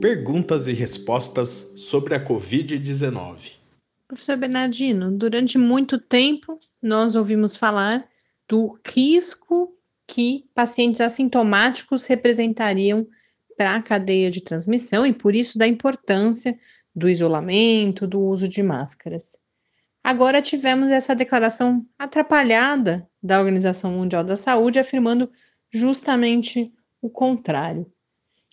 Perguntas 0.00 0.66
e 0.66 0.72
respostas 0.72 1.70
sobre 1.76 2.14
a 2.14 2.24
Covid-19. 2.24 3.58
Professor 4.08 4.36
Bernardino, 4.36 5.10
durante 5.10 5.58
muito 5.58 5.98
tempo 5.98 6.58
nós 6.80 7.16
ouvimos 7.16 7.54
falar 7.56 8.06
do 8.48 8.78
risco 8.86 9.74
que 10.06 10.48
pacientes 10.54 11.00
assintomáticos 11.00 12.06
representariam 12.06 13.06
para 13.56 13.74
a 13.74 13.82
cadeia 13.82 14.30
de 14.30 14.40
transmissão 14.40 15.06
e 15.06 15.12
por 15.12 15.34
isso 15.34 15.58
da 15.58 15.66
importância 15.66 16.58
do 16.94 17.08
isolamento, 17.08 18.06
do 18.06 18.20
uso 18.20 18.48
de 18.48 18.62
máscaras. 18.62 19.38
Agora 20.02 20.40
tivemos 20.40 20.90
essa 20.90 21.14
declaração 21.14 21.84
atrapalhada 21.98 23.08
da 23.22 23.38
Organização 23.38 23.90
Mundial 23.90 24.22
da 24.22 24.36
Saúde 24.36 24.78
afirmando 24.78 25.30
justamente 25.70 26.72
o 27.02 27.10
contrário. 27.10 27.90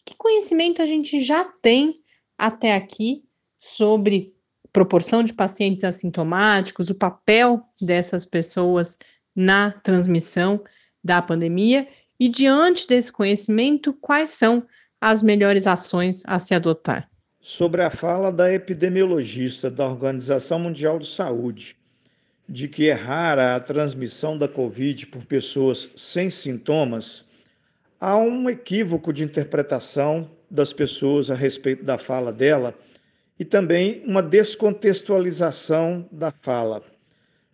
Que 0.05 0.15
conhecimento 0.15 0.81
a 0.81 0.85
gente 0.85 1.23
já 1.23 1.45
tem 1.45 2.01
até 2.37 2.75
aqui 2.75 3.23
sobre 3.57 4.33
proporção 4.73 5.23
de 5.23 5.33
pacientes 5.33 5.83
assintomáticos, 5.83 6.89
o 6.89 6.95
papel 6.95 7.63
dessas 7.79 8.25
pessoas 8.25 8.97
na 9.35 9.71
transmissão 9.71 10.63
da 11.03 11.21
pandemia 11.21 11.87
e, 12.19 12.27
diante 12.27 12.87
desse 12.87 13.11
conhecimento, 13.11 13.93
quais 13.93 14.31
são 14.31 14.65
as 15.03 15.21
melhores 15.21 15.67
ações 15.67 16.23
a 16.25 16.39
se 16.39 16.55
adotar? 16.55 17.09
Sobre 17.41 17.81
a 17.81 17.89
fala 17.89 18.31
da 18.31 18.53
epidemiologista 18.53 19.69
da 19.69 19.85
Organização 19.85 20.57
Mundial 20.57 20.97
de 20.97 21.07
Saúde, 21.07 21.75
de 22.47 22.69
que 22.69 22.89
é 22.89 22.93
rara 22.93 23.53
a 23.53 23.59
transmissão 23.59 24.37
da 24.37 24.47
Covid 24.47 25.07
por 25.07 25.25
pessoas 25.25 25.89
sem 25.97 26.29
sintomas, 26.29 27.25
há 27.99 28.15
um 28.15 28.49
equívoco 28.49 29.11
de 29.11 29.25
interpretação 29.25 30.31
das 30.49 30.71
pessoas 30.71 31.29
a 31.29 31.35
respeito 31.35 31.83
da 31.83 31.97
fala 31.97 32.31
dela 32.31 32.73
e 33.37 33.43
também 33.43 34.01
uma 34.05 34.23
descontextualização 34.23 36.07
da 36.13 36.31
fala. 36.41 36.81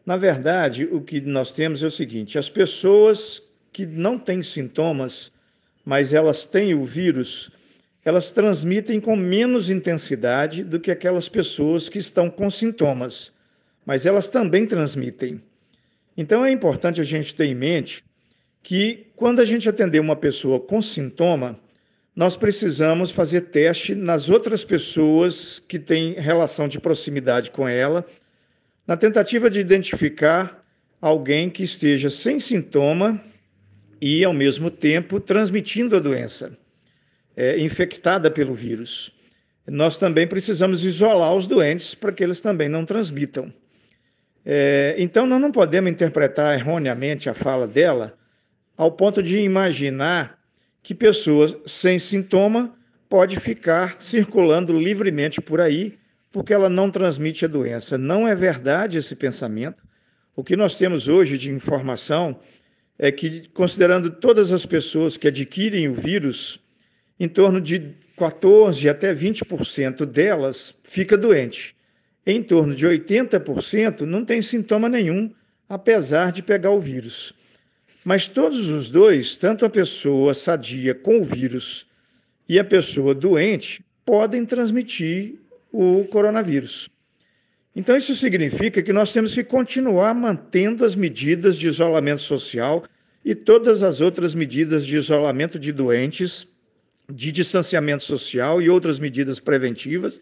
Na 0.05 0.17
verdade, 0.17 0.85
o 0.85 1.01
que 1.01 1.19
nós 1.19 1.51
temos 1.51 1.81
é 1.81 1.88
o 1.88 1.91
seguinte: 1.91 2.38
as 2.38 2.47
pessoas 2.47 3.41
que 3.73 3.88
não 3.88 4.19
têm 4.19 4.43
sintomas, 4.43 5.31
mas 5.89 6.13
elas 6.13 6.45
têm 6.45 6.75
o 6.75 6.86
vírus, 6.86 7.49
elas 8.06 8.32
transmitem 8.32 9.02
com 9.02 9.15
menos 9.15 9.71
intensidade 9.71 10.63
do 10.63 10.80
que 10.80 10.91
aquelas 10.91 11.28
pessoas 11.28 11.89
que 11.89 11.97
estão 11.97 12.30
com 12.30 12.47
sintomas, 12.47 13.32
mas 13.84 14.06
elas 14.06 14.30
também 14.30 14.67
transmitem. 14.67 15.41
Então 16.15 16.45
é 16.45 16.52
importante 16.52 17.02
a 17.02 17.04
gente 17.04 17.34
ter 17.34 17.45
em 17.45 17.56
mente 17.56 18.04
que 18.62 19.08
quando 19.15 19.39
a 19.39 19.45
gente 19.45 19.67
atender 19.67 19.99
uma 19.99 20.15
pessoa 20.15 20.60
com 20.60 20.80
sintoma, 20.80 21.58
nós 22.15 22.38
precisamos 22.38 23.10
fazer 23.10 23.41
teste 23.49 23.95
nas 23.95 24.30
outras 24.30 24.63
pessoas 24.63 25.58
que 25.58 25.80
têm 25.80 26.13
relação 26.13 26.67
de 26.67 26.80
proximidade 26.80 27.49
com 27.49 27.67
ela, 27.67 28.06
na 28.86 28.95
tentativa 28.95 29.49
de 29.49 29.60
identificar 29.60 30.63
alguém 31.02 31.49
que 31.49 31.63
esteja 31.63 32.12
sem 32.12 32.39
sintoma 32.39 33.19
e, 34.01 34.23
ao 34.23 34.33
mesmo 34.33 34.71
tempo, 34.71 35.19
transmitindo 35.19 35.95
a 35.95 35.99
doença, 35.99 36.51
é, 37.35 37.59
infectada 37.59 38.29
pelo 38.31 38.53
vírus. 38.53 39.12
Nós 39.67 39.97
também 39.97 40.27
precisamos 40.27 40.83
isolar 40.83 41.33
os 41.33 41.45
doentes 41.45 41.93
para 41.93 42.12
que 42.12 42.23
eles 42.23 42.41
também 42.41 42.67
não 42.67 42.85
transmitam. 42.85 43.51
É, 44.45 44.95
então, 44.97 45.27
nós 45.27 45.39
não 45.39 45.51
podemos 45.51 45.91
interpretar 45.91 46.57
erroneamente 46.57 47.29
a 47.29 47.33
fala 47.33 47.67
dela 47.67 48.17
ao 48.75 48.91
ponto 48.91 49.21
de 49.21 49.39
imaginar 49.41 50.39
que 50.81 50.95
pessoas 50.95 51.55
sem 51.65 51.99
sintoma 51.99 52.73
pode 53.09 53.39
ficar 53.39 53.99
circulando 53.99 54.77
livremente 54.77 55.41
por 55.41 55.59
aí 55.59 55.99
porque 56.31 56.53
ela 56.53 56.69
não 56.69 56.89
transmite 56.89 57.45
a 57.45 57.47
doença. 57.47 57.97
Não 57.97 58.27
é 58.27 58.35
verdade 58.35 58.97
esse 58.97 59.15
pensamento. 59.15 59.83
O 60.35 60.43
que 60.43 60.55
nós 60.55 60.77
temos 60.77 61.07
hoje 61.07 61.38
de 61.38 61.51
informação 61.51 62.39
é 62.99 63.12
que, 63.13 63.47
considerando 63.53 64.09
todas 64.09 64.51
as 64.51 64.65
pessoas 64.65 65.15
que 65.15 65.29
adquirem 65.29 65.88
o 65.88 65.93
vírus, 65.93 66.59
em 67.17 67.29
torno 67.29 67.62
de 67.62 67.93
14 68.17 68.89
até 68.89 69.15
20% 69.15 70.05
delas 70.05 70.75
fica 70.83 71.17
doente. 71.17 71.73
Em 72.25 72.43
torno 72.43 72.75
de 72.75 72.85
80% 72.85 74.01
não 74.01 74.25
tem 74.25 74.41
sintoma 74.41 74.89
nenhum, 74.89 75.33
apesar 75.69 76.33
de 76.33 76.43
pegar 76.43 76.71
o 76.71 76.81
vírus. 76.81 77.33
Mas 78.03 78.27
todos 78.27 78.69
os 78.69 78.89
dois, 78.89 79.38
tanto 79.38 79.65
a 79.65 79.69
pessoa 79.69 80.33
sadia 80.33 80.93
com 80.93 81.19
o 81.19 81.23
vírus 81.23 81.88
e 82.47 82.59
a 82.59 82.63
pessoa 82.63 83.15
doente, 83.15 83.81
podem 84.05 84.45
transmitir 84.45 85.35
o 85.71 86.03
coronavírus. 86.05 86.89
Então, 87.75 87.95
isso 87.95 88.15
significa 88.15 88.82
que 88.82 88.91
nós 88.91 89.13
temos 89.13 89.34
que 89.34 89.43
continuar 89.43 90.13
mantendo 90.13 90.84
as 90.84 90.95
medidas 90.95 91.58
de 91.58 91.67
isolamento 91.67 92.21
social 92.21 92.84
e 93.23 93.36
todas 93.36 93.84
as 93.84 94.01
outras 94.01 94.34
medidas 94.34 94.86
de 94.86 94.97
isolamento 94.97 95.60
de 95.60 95.71
doentes, 95.71 96.47
de 97.10 97.32
distanciamento 97.32 98.03
social 98.03 98.62
e 98.62 98.69
outras 98.69 98.99
medidas 98.99 99.39
preventivas 99.39 100.19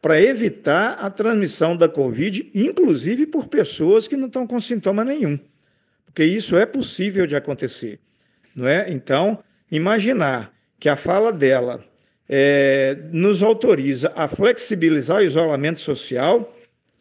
para 0.00 0.20
evitar 0.20 0.92
a 1.00 1.10
transmissão 1.10 1.76
da 1.76 1.88
Covid, 1.88 2.50
inclusive 2.54 3.26
por 3.26 3.48
pessoas 3.48 4.06
que 4.06 4.16
não 4.16 4.26
estão 4.26 4.46
com 4.46 4.60
sintoma 4.60 5.04
nenhum 5.04 5.38
porque 6.18 6.24
isso 6.24 6.58
é 6.58 6.66
possível 6.66 7.28
de 7.28 7.36
acontecer, 7.36 8.00
não 8.56 8.66
é? 8.66 8.90
Então, 8.90 9.38
imaginar 9.70 10.52
que 10.80 10.88
a 10.88 10.96
fala 10.96 11.32
dela 11.32 11.80
é, 12.28 12.96
nos 13.12 13.40
autoriza 13.40 14.12
a 14.16 14.26
flexibilizar 14.26 15.18
o 15.18 15.22
isolamento 15.22 15.78
social 15.78 16.52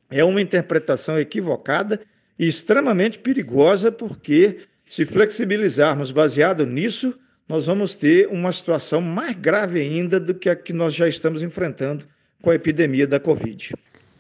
é 0.10 0.24
uma 0.24 0.42
interpretação 0.42 1.20
equivocada 1.20 2.00
e 2.40 2.48
extremamente 2.48 3.20
perigosa, 3.20 3.92
porque 3.92 4.60
se 4.86 5.06
flexibilizarmos 5.06 6.12
baseado 6.12 6.66
nisso, 6.66 7.18
nós 7.48 7.66
vamos 7.66 7.96
ter 7.96 8.28
uma 8.28 8.52
situação 8.52 9.02
mais 9.02 9.36
grave 9.36 9.80
ainda 9.80 10.20
do 10.20 10.34
que 10.34 10.50
a 10.50 10.56
que 10.56 10.74
nós 10.74 10.94
já 10.94 11.08
estamos 11.08 11.42
enfrentando 11.42 12.06
com 12.42 12.50
a 12.50 12.56
epidemia 12.56 13.08
da 13.08 13.20
Covid. 13.20 13.74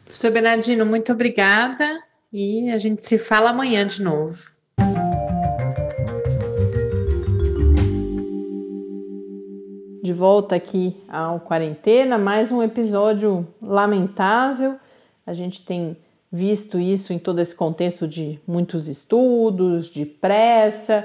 Professor 0.04 0.32
Bernardino, 0.32 0.86
muito 0.86 1.12
obrigada 1.12 2.02
e 2.32 2.70
a 2.72 2.78
gente 2.78 3.04
se 3.04 3.18
fala 3.18 3.50
amanhã 3.50 3.86
de 3.86 4.02
novo. 4.02 4.40
De 10.04 10.14
volta 10.14 10.56
aqui 10.56 10.96
ao 11.10 11.42
Quarentena, 11.42 12.18
mais 12.18 12.50
um 12.50 12.64
episódio 12.64 13.46
lamentável. 13.62 14.80
A 15.28 15.34
gente 15.34 15.66
tem 15.66 15.98
visto 16.32 16.80
isso 16.80 17.12
em 17.12 17.20
todo 17.20 17.40
esse 17.40 17.54
contexto 17.54 18.08
de 18.08 18.40
muitos 18.48 18.88
estudos, 18.88 19.88
de 19.88 20.06
pressa. 20.06 21.04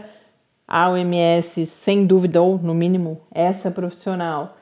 A 0.66 0.88
OMS, 0.88 1.66
sem 1.66 2.06
dúvida, 2.06 2.40
ou 2.40 2.56
no 2.56 2.72
mínimo 2.72 3.20
essa 3.32 3.68
profissional, 3.68 4.56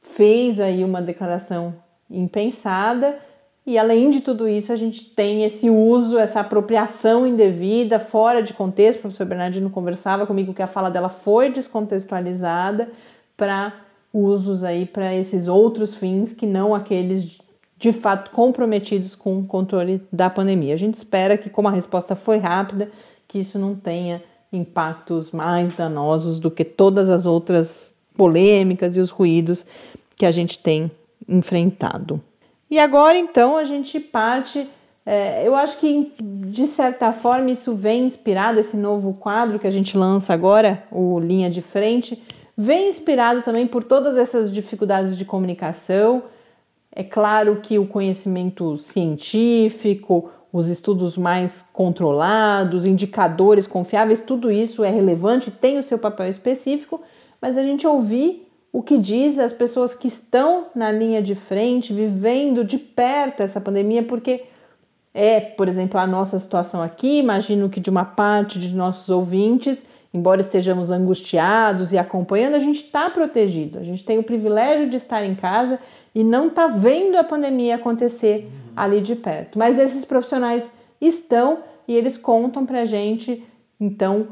fez 0.00 0.58
aí 0.58 0.82
uma 0.82 1.02
declaração 1.02 1.74
impensada. 2.10 3.18
E 3.66 3.76
além 3.76 4.10
de 4.10 4.22
tudo 4.22 4.48
isso, 4.48 4.72
a 4.72 4.76
gente 4.76 5.10
tem 5.10 5.44
esse 5.44 5.68
uso, 5.68 6.18
essa 6.18 6.40
apropriação 6.40 7.26
indevida, 7.26 8.00
fora 8.00 8.42
de 8.42 8.54
contexto. 8.54 8.98
O 8.98 9.02
professor 9.02 9.26
Bernardino 9.26 9.68
conversava 9.68 10.26
comigo 10.26 10.54
que 10.54 10.62
a 10.62 10.66
fala 10.66 10.88
dela 10.88 11.10
foi 11.10 11.50
descontextualizada 11.52 12.88
para 13.36 13.74
usos 14.12 14.64
aí 14.64 14.86
para 14.86 15.14
esses 15.14 15.48
outros 15.48 15.96
fins 15.96 16.32
que 16.32 16.46
não 16.46 16.74
aqueles 16.74 17.38
de 17.78 17.92
fato 17.92 18.30
comprometidos 18.30 19.14
com 19.14 19.38
o 19.38 19.46
controle 19.46 20.00
da 20.12 20.30
pandemia. 20.30 20.74
A 20.74 20.78
gente 20.78 20.94
espera 20.94 21.36
que, 21.36 21.50
como 21.50 21.68
a 21.68 21.70
resposta 21.70 22.16
foi 22.16 22.38
rápida, 22.38 22.90
que 23.28 23.38
isso 23.38 23.58
não 23.58 23.74
tenha 23.74 24.22
impactos 24.52 25.30
mais 25.30 25.74
danosos 25.74 26.38
do 26.38 26.50
que 26.50 26.64
todas 26.64 27.10
as 27.10 27.26
outras 27.26 27.94
polêmicas 28.16 28.96
e 28.96 29.00
os 29.00 29.10
ruídos 29.10 29.66
que 30.16 30.24
a 30.24 30.30
gente 30.30 30.58
tem 30.58 30.90
enfrentado. 31.28 32.22
E 32.70 32.78
agora, 32.78 33.18
então, 33.18 33.56
a 33.56 33.64
gente 33.64 34.00
parte. 34.00 34.68
É, 35.04 35.46
eu 35.46 35.54
acho 35.54 35.78
que, 35.78 36.12
de 36.20 36.66
certa 36.66 37.12
forma, 37.12 37.50
isso 37.50 37.76
vem 37.76 38.06
inspirado, 38.06 38.58
esse 38.58 38.76
novo 38.76 39.12
quadro 39.12 39.58
que 39.58 39.66
a 39.66 39.70
gente 39.70 39.96
lança 39.96 40.32
agora, 40.32 40.82
o 40.90 41.20
Linha 41.20 41.48
de 41.48 41.62
Frente, 41.62 42.20
vem 42.56 42.88
inspirado 42.88 43.42
também 43.42 43.68
por 43.68 43.84
todas 43.84 44.16
essas 44.16 44.52
dificuldades 44.52 45.16
de 45.16 45.24
comunicação 45.24 46.24
é 46.98 47.04
claro 47.04 47.56
que 47.56 47.78
o 47.78 47.86
conhecimento 47.86 48.74
científico, 48.74 50.30
os 50.50 50.70
estudos 50.70 51.18
mais 51.18 51.60
controlados, 51.70 52.86
indicadores 52.86 53.66
confiáveis, 53.66 54.22
tudo 54.22 54.50
isso 54.50 54.82
é 54.82 54.88
relevante, 54.88 55.50
tem 55.50 55.78
o 55.78 55.82
seu 55.82 55.98
papel 55.98 56.26
específico, 56.30 57.02
mas 57.38 57.58
a 57.58 57.62
gente 57.62 57.86
ouvir 57.86 58.48
o 58.72 58.82
que 58.82 58.96
diz 58.96 59.38
as 59.38 59.52
pessoas 59.52 59.94
que 59.94 60.08
estão 60.08 60.68
na 60.74 60.90
linha 60.90 61.22
de 61.22 61.34
frente, 61.34 61.92
vivendo 61.92 62.64
de 62.64 62.78
perto 62.78 63.42
essa 63.42 63.60
pandemia, 63.60 64.02
porque 64.02 64.44
é, 65.12 65.38
por 65.38 65.68
exemplo, 65.68 66.00
a 66.00 66.06
nossa 66.06 66.40
situação 66.40 66.82
aqui, 66.82 67.18
imagino 67.18 67.68
que 67.68 67.80
de 67.80 67.90
uma 67.90 68.06
parte 68.06 68.58
de 68.58 68.74
nossos 68.74 69.10
ouvintes, 69.10 69.86
embora 70.14 70.40
estejamos 70.40 70.90
angustiados 70.90 71.92
e 71.92 71.98
acompanhando, 71.98 72.54
a 72.54 72.58
gente 72.58 72.80
está 72.80 73.10
protegido, 73.10 73.78
a 73.78 73.82
gente 73.82 74.02
tem 74.02 74.18
o 74.18 74.22
privilégio 74.22 74.88
de 74.88 74.96
estar 74.96 75.22
em 75.22 75.34
casa 75.34 75.78
e 76.16 76.24
não 76.24 76.46
está 76.46 76.66
vendo 76.66 77.16
a 77.16 77.22
pandemia 77.22 77.74
acontecer 77.74 78.50
ali 78.74 79.02
de 79.02 79.14
perto. 79.14 79.58
Mas 79.58 79.78
esses 79.78 80.02
profissionais 80.06 80.78
estão 80.98 81.58
e 81.86 81.94
eles 81.94 82.16
contam 82.16 82.64
para 82.64 82.80
a 82.80 82.84
gente, 82.86 83.44
então, 83.78 84.28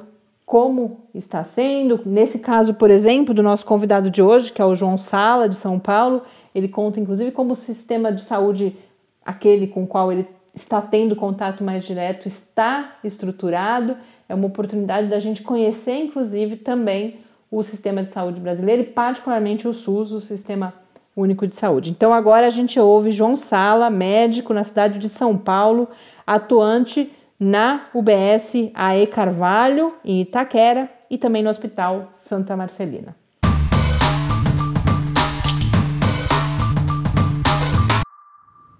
como 0.46 1.00
está 1.14 1.44
sendo. 1.44 2.00
Nesse 2.06 2.38
caso, 2.38 2.72
por 2.72 2.90
exemplo, 2.90 3.34
do 3.34 3.42
nosso 3.42 3.66
convidado 3.66 4.10
de 4.10 4.22
hoje, 4.22 4.50
que 4.50 4.62
é 4.62 4.64
o 4.64 4.74
João 4.74 4.96
Sala, 4.96 5.46
de 5.46 5.56
São 5.56 5.78
Paulo, 5.78 6.22
ele 6.54 6.68
conta, 6.68 6.98
inclusive, 6.98 7.30
como 7.30 7.52
o 7.52 7.56
sistema 7.56 8.10
de 8.10 8.22
saúde, 8.22 8.74
aquele 9.22 9.66
com 9.66 9.82
o 9.82 9.86
qual 9.86 10.10
ele 10.10 10.26
está 10.54 10.80
tendo 10.80 11.14
contato 11.14 11.62
mais 11.62 11.84
direto, 11.84 12.26
está 12.26 12.96
estruturado. 13.04 13.94
É 14.26 14.34
uma 14.34 14.46
oportunidade 14.46 15.08
da 15.08 15.20
gente 15.20 15.42
conhecer, 15.42 15.98
inclusive, 15.98 16.56
também 16.56 17.20
o 17.50 17.62
sistema 17.62 18.02
de 18.02 18.08
saúde 18.08 18.40
brasileiro 18.40 18.80
e, 18.80 18.86
particularmente, 18.86 19.68
o 19.68 19.74
SUS, 19.74 20.12
o 20.12 20.20
sistema 20.22 20.82
Único 21.16 21.46
de 21.46 21.54
Saúde. 21.54 21.90
Então 21.90 22.12
agora 22.12 22.46
a 22.46 22.50
gente 22.50 22.78
ouve 22.80 23.12
João 23.12 23.36
Sala, 23.36 23.88
médico 23.88 24.52
na 24.52 24.64
cidade 24.64 24.98
de 24.98 25.08
São 25.08 25.38
Paulo, 25.38 25.88
atuante 26.26 27.12
na 27.38 27.86
UBS 27.94 28.70
AE 28.74 29.06
Carvalho, 29.06 29.94
em 30.04 30.20
Itaquera, 30.20 30.90
e 31.10 31.16
também 31.16 31.42
no 31.42 31.50
Hospital 31.50 32.08
Santa 32.12 32.56
Marcelina. 32.56 33.14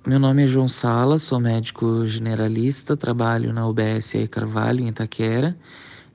Meu 0.06 0.18
nome 0.18 0.44
é 0.44 0.46
João 0.46 0.68
Sala, 0.68 1.18
sou 1.18 1.40
médico 1.40 2.06
generalista, 2.06 2.96
trabalho 2.96 3.52
na 3.52 3.66
UBS 3.66 4.16
AE 4.16 4.28
Carvalho, 4.28 4.80
em 4.80 4.88
Itaquera 4.88 5.56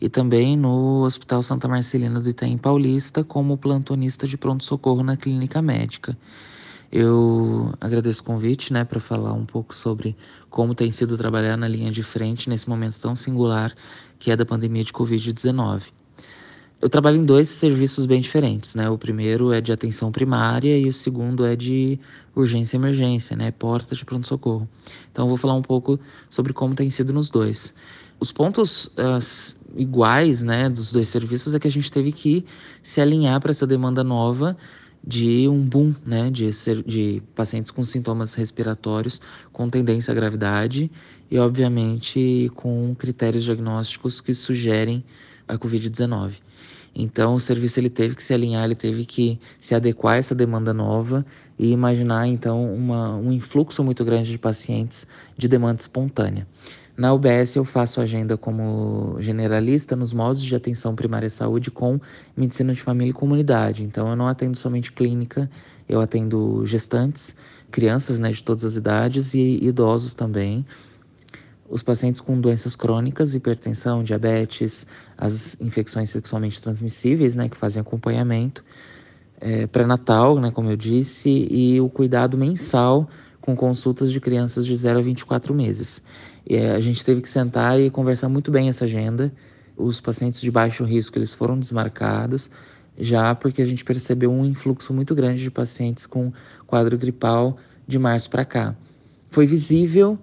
e 0.01 0.07
também 0.07 0.55
no 0.55 1.03
Hospital 1.03 1.41
Santa 1.41 1.67
Marcelina 1.67 2.19
do 2.19 2.29
Itaim 2.29 2.57
Paulista 2.57 3.23
como 3.23 3.57
plantonista 3.57 4.25
de 4.27 4.37
pronto-socorro 4.37 5.03
na 5.03 5.17
clínica 5.17 5.61
médica. 5.61 6.17
Eu 6.91 7.71
agradeço 7.79 8.21
o 8.21 8.25
convite 8.25 8.73
né, 8.73 8.83
para 8.83 8.99
falar 8.99 9.33
um 9.33 9.45
pouco 9.45 9.75
sobre 9.75 10.15
como 10.49 10.73
tem 10.73 10.91
sido 10.91 11.17
trabalhar 11.17 11.55
na 11.55 11.67
linha 11.67 11.91
de 11.91 12.01
frente 12.01 12.49
nesse 12.49 12.67
momento 12.67 12.99
tão 12.99 13.15
singular 13.15 13.75
que 14.17 14.31
é 14.31 14.35
da 14.35 14.45
pandemia 14.45 14.83
de 14.83 14.91
Covid-19. 14.91 15.91
Eu 16.81 16.87
trabalho 16.87 17.17
em 17.17 17.25
dois 17.25 17.49
serviços 17.49 18.05
bem 18.05 18.21
diferentes, 18.21 18.73
né? 18.73 18.89
O 18.89 18.97
primeiro 18.97 19.51
é 19.51 19.59
de 19.59 19.69
atenção 19.69 20.13
primária 20.13 20.77
e 20.77 20.87
o 20.87 20.93
segundo 20.93 21.45
é 21.45 21.53
de 21.53 21.99
urgência 22.33 22.77
e 22.77 22.79
emergência, 22.79 23.35
né? 23.35 23.51
Porta 23.51 23.93
de 23.93 24.05
pronto-socorro. 24.05 24.67
Então, 25.11 25.25
eu 25.25 25.29
vou 25.29 25.37
falar 25.37 25.55
um 25.55 25.61
pouco 25.61 25.99
sobre 26.29 26.53
como 26.53 26.73
tem 26.73 26.89
sido 26.89 27.11
nos 27.11 27.29
dois. 27.29 27.73
Os 28.17 28.31
pontos 28.31 28.89
iguais 29.75 30.41
né, 30.41 30.69
dos 30.69 30.91
dois 30.91 31.09
serviços 31.09 31.53
é 31.53 31.59
que 31.59 31.67
a 31.67 31.71
gente 31.71 31.91
teve 31.91 32.13
que 32.13 32.45
se 32.81 33.01
alinhar 33.01 33.41
para 33.41 33.51
essa 33.51 33.67
demanda 33.67 34.03
nova 34.03 34.55
de 35.05 35.47
um 35.47 35.61
boom 35.61 35.93
né, 36.05 36.29
de, 36.29 36.51
ser, 36.53 36.83
de 36.83 37.21
pacientes 37.35 37.71
com 37.71 37.83
sintomas 37.83 38.33
respiratórios 38.33 39.21
com 39.51 39.69
tendência 39.69 40.11
à 40.11 40.15
gravidade 40.15 40.91
e, 41.31 41.37
obviamente, 41.37 42.51
com 42.55 42.93
critérios 42.95 43.43
diagnósticos 43.43 44.19
que 44.19 44.33
sugerem 44.33 45.03
a 45.49 45.57
Covid-19. 45.57 46.33
Então, 46.95 47.35
o 47.35 47.39
serviço 47.39 47.79
ele 47.79 47.89
teve 47.89 48.15
que 48.15 48.23
se 48.23 48.33
alinhar, 48.33 48.65
ele 48.65 48.75
teve 48.75 49.05
que 49.05 49.39
se 49.59 49.75
adequar 49.75 50.15
a 50.15 50.17
essa 50.17 50.33
demanda 50.33 50.73
nova 50.73 51.25
e 51.57 51.71
imaginar, 51.71 52.27
então, 52.27 52.73
uma, 52.73 53.15
um 53.15 53.31
influxo 53.31 53.83
muito 53.83 54.03
grande 54.03 54.31
de 54.31 54.37
pacientes 54.37 55.05
de 55.37 55.47
demanda 55.47 55.81
espontânea. 55.81 56.47
Na 56.99 57.13
UBS 57.13 57.55
eu 57.55 57.63
faço 57.63 58.01
agenda 58.01 58.35
como 58.35 59.15
generalista 59.21 59.95
nos 59.95 60.11
modos 60.11 60.41
de 60.43 60.53
atenção 60.53 60.93
primária 60.93 61.27
à 61.27 61.29
saúde 61.29 61.71
com 61.71 61.97
medicina 62.35 62.73
de 62.73 62.81
família 62.81 63.11
e 63.11 63.13
comunidade. 63.13 63.85
Então 63.85 64.09
eu 64.09 64.17
não 64.17 64.27
atendo 64.27 64.57
somente 64.57 64.91
clínica, 64.91 65.49
eu 65.87 66.01
atendo 66.01 66.65
gestantes, 66.65 67.33
crianças 67.71 68.19
né, 68.19 68.31
de 68.31 68.43
todas 68.43 68.65
as 68.65 68.75
idades 68.75 69.33
e 69.33 69.59
idosos 69.63 70.13
também. 70.13 70.65
Os 71.69 71.83
pacientes 71.83 72.19
com 72.19 72.41
doenças 72.41 72.75
crônicas, 72.75 73.35
hipertensão, 73.35 74.01
diabetes, 74.01 74.87
as 75.15 75.55
infecções 75.59 76.09
sexualmente 76.09 76.59
transmissíveis, 76.59 77.35
né, 77.35 77.47
que 77.47 77.55
fazem 77.55 77.79
acompanhamento, 77.79 78.63
é, 79.39 79.67
pré-natal, 79.67 80.39
né, 80.39 80.49
como 80.51 80.71
eu 80.71 80.75
disse, 80.75 81.29
e 81.29 81.79
o 81.79 81.87
cuidado 81.87 82.37
mensal 82.37 83.07
com 83.39 83.55
consultas 83.55 84.11
de 84.11 84.19
crianças 84.19 84.65
de 84.65 84.75
0 84.75 84.99
a 84.99 85.01
24 85.01 85.53
meses. 85.53 86.01
E 86.45 86.57
a 86.57 86.79
gente 86.79 87.05
teve 87.05 87.21
que 87.21 87.29
sentar 87.29 87.79
e 87.79 87.91
conversar 87.91 88.29
muito 88.29 88.49
bem 88.49 88.67
essa 88.67 88.85
agenda. 88.85 89.31
Os 89.77 90.01
pacientes 90.01 90.41
de 90.41 90.49
baixo 90.49 90.83
risco 90.83 91.19
eles 91.19 91.35
foram 91.35 91.57
desmarcados, 91.57 92.49
já 92.97 93.33
porque 93.35 93.61
a 93.61 93.65
gente 93.65 93.85
percebeu 93.85 94.31
um 94.31 94.43
influxo 94.43 94.91
muito 94.91 95.13
grande 95.13 95.39
de 95.41 95.51
pacientes 95.51 96.07
com 96.07 96.33
quadro 96.65 96.97
gripal 96.97 97.57
de 97.87 97.99
março 97.99 98.29
para 98.29 98.43
cá. 98.43 98.75
Foi 99.29 99.45
visível 99.45 100.17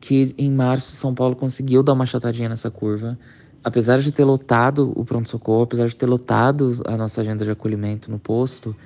que 0.00 0.34
em 0.36 0.50
março 0.50 0.92
São 0.92 1.14
Paulo 1.14 1.34
conseguiu 1.34 1.82
dar 1.82 1.92
uma 1.92 2.06
chatadinha 2.06 2.48
nessa 2.48 2.70
curva. 2.70 3.18
Apesar 3.64 3.98
de 3.98 4.12
ter 4.12 4.24
lotado 4.24 4.92
o 4.94 5.04
pronto-socorro, 5.04 5.64
apesar 5.64 5.86
de 5.88 5.96
ter 5.96 6.06
lotado 6.06 6.82
a 6.86 6.96
nossa 6.96 7.20
agenda 7.20 7.44
de 7.44 7.50
acolhimento 7.50 8.10
no 8.10 8.18
posto, 8.18 8.76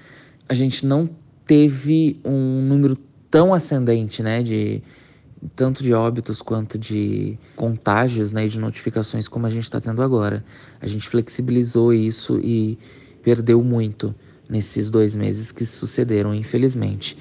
a 0.49 0.55
gente 0.55 0.87
não 0.87 1.09
teve 1.45 2.19
um 2.25 2.63
número 2.63 2.97
tão 3.31 3.53
ascendente, 3.53 4.23
né, 4.23 4.43
de, 4.43 4.83
tanto 5.55 5.83
de 5.83 5.93
óbitos 5.93 6.41
quanto 6.41 6.79
de 6.79 7.39
contágios 7.55 8.33
né, 8.33 8.47
e 8.47 8.49
de 8.49 8.59
notificações 8.59 9.29
como 9.29 9.47
a 9.47 9.51
gente 9.51 9.65
está 9.65 9.81
tendo 9.81 10.03
agora. 10.03 10.45
A 10.81 10.87
gente 10.87 11.09
flexibilizou 11.09 11.93
isso 11.93 12.41
e 12.43 12.79
perdeu 13.23 13.63
muito 13.63 14.15
nesses 14.49 14.91
dois 14.91 15.15
meses 15.15 15.53
que 15.53 15.65
sucederam, 15.65 16.35
infelizmente. 16.35 17.17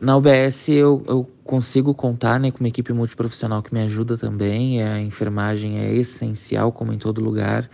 Na 0.00 0.16
UBS 0.16 0.68
eu, 0.68 1.02
eu 1.08 1.28
consigo 1.42 1.92
contar 1.92 2.38
né, 2.38 2.52
com 2.52 2.60
uma 2.60 2.68
equipe 2.68 2.92
multiprofissional 2.92 3.62
que 3.62 3.74
me 3.74 3.80
ajuda 3.82 4.16
também, 4.16 4.80
a 4.82 5.00
enfermagem 5.00 5.78
é 5.78 5.92
essencial, 5.92 6.70
como 6.70 6.92
em 6.92 6.98
todo 6.98 7.20
lugar, 7.20 7.68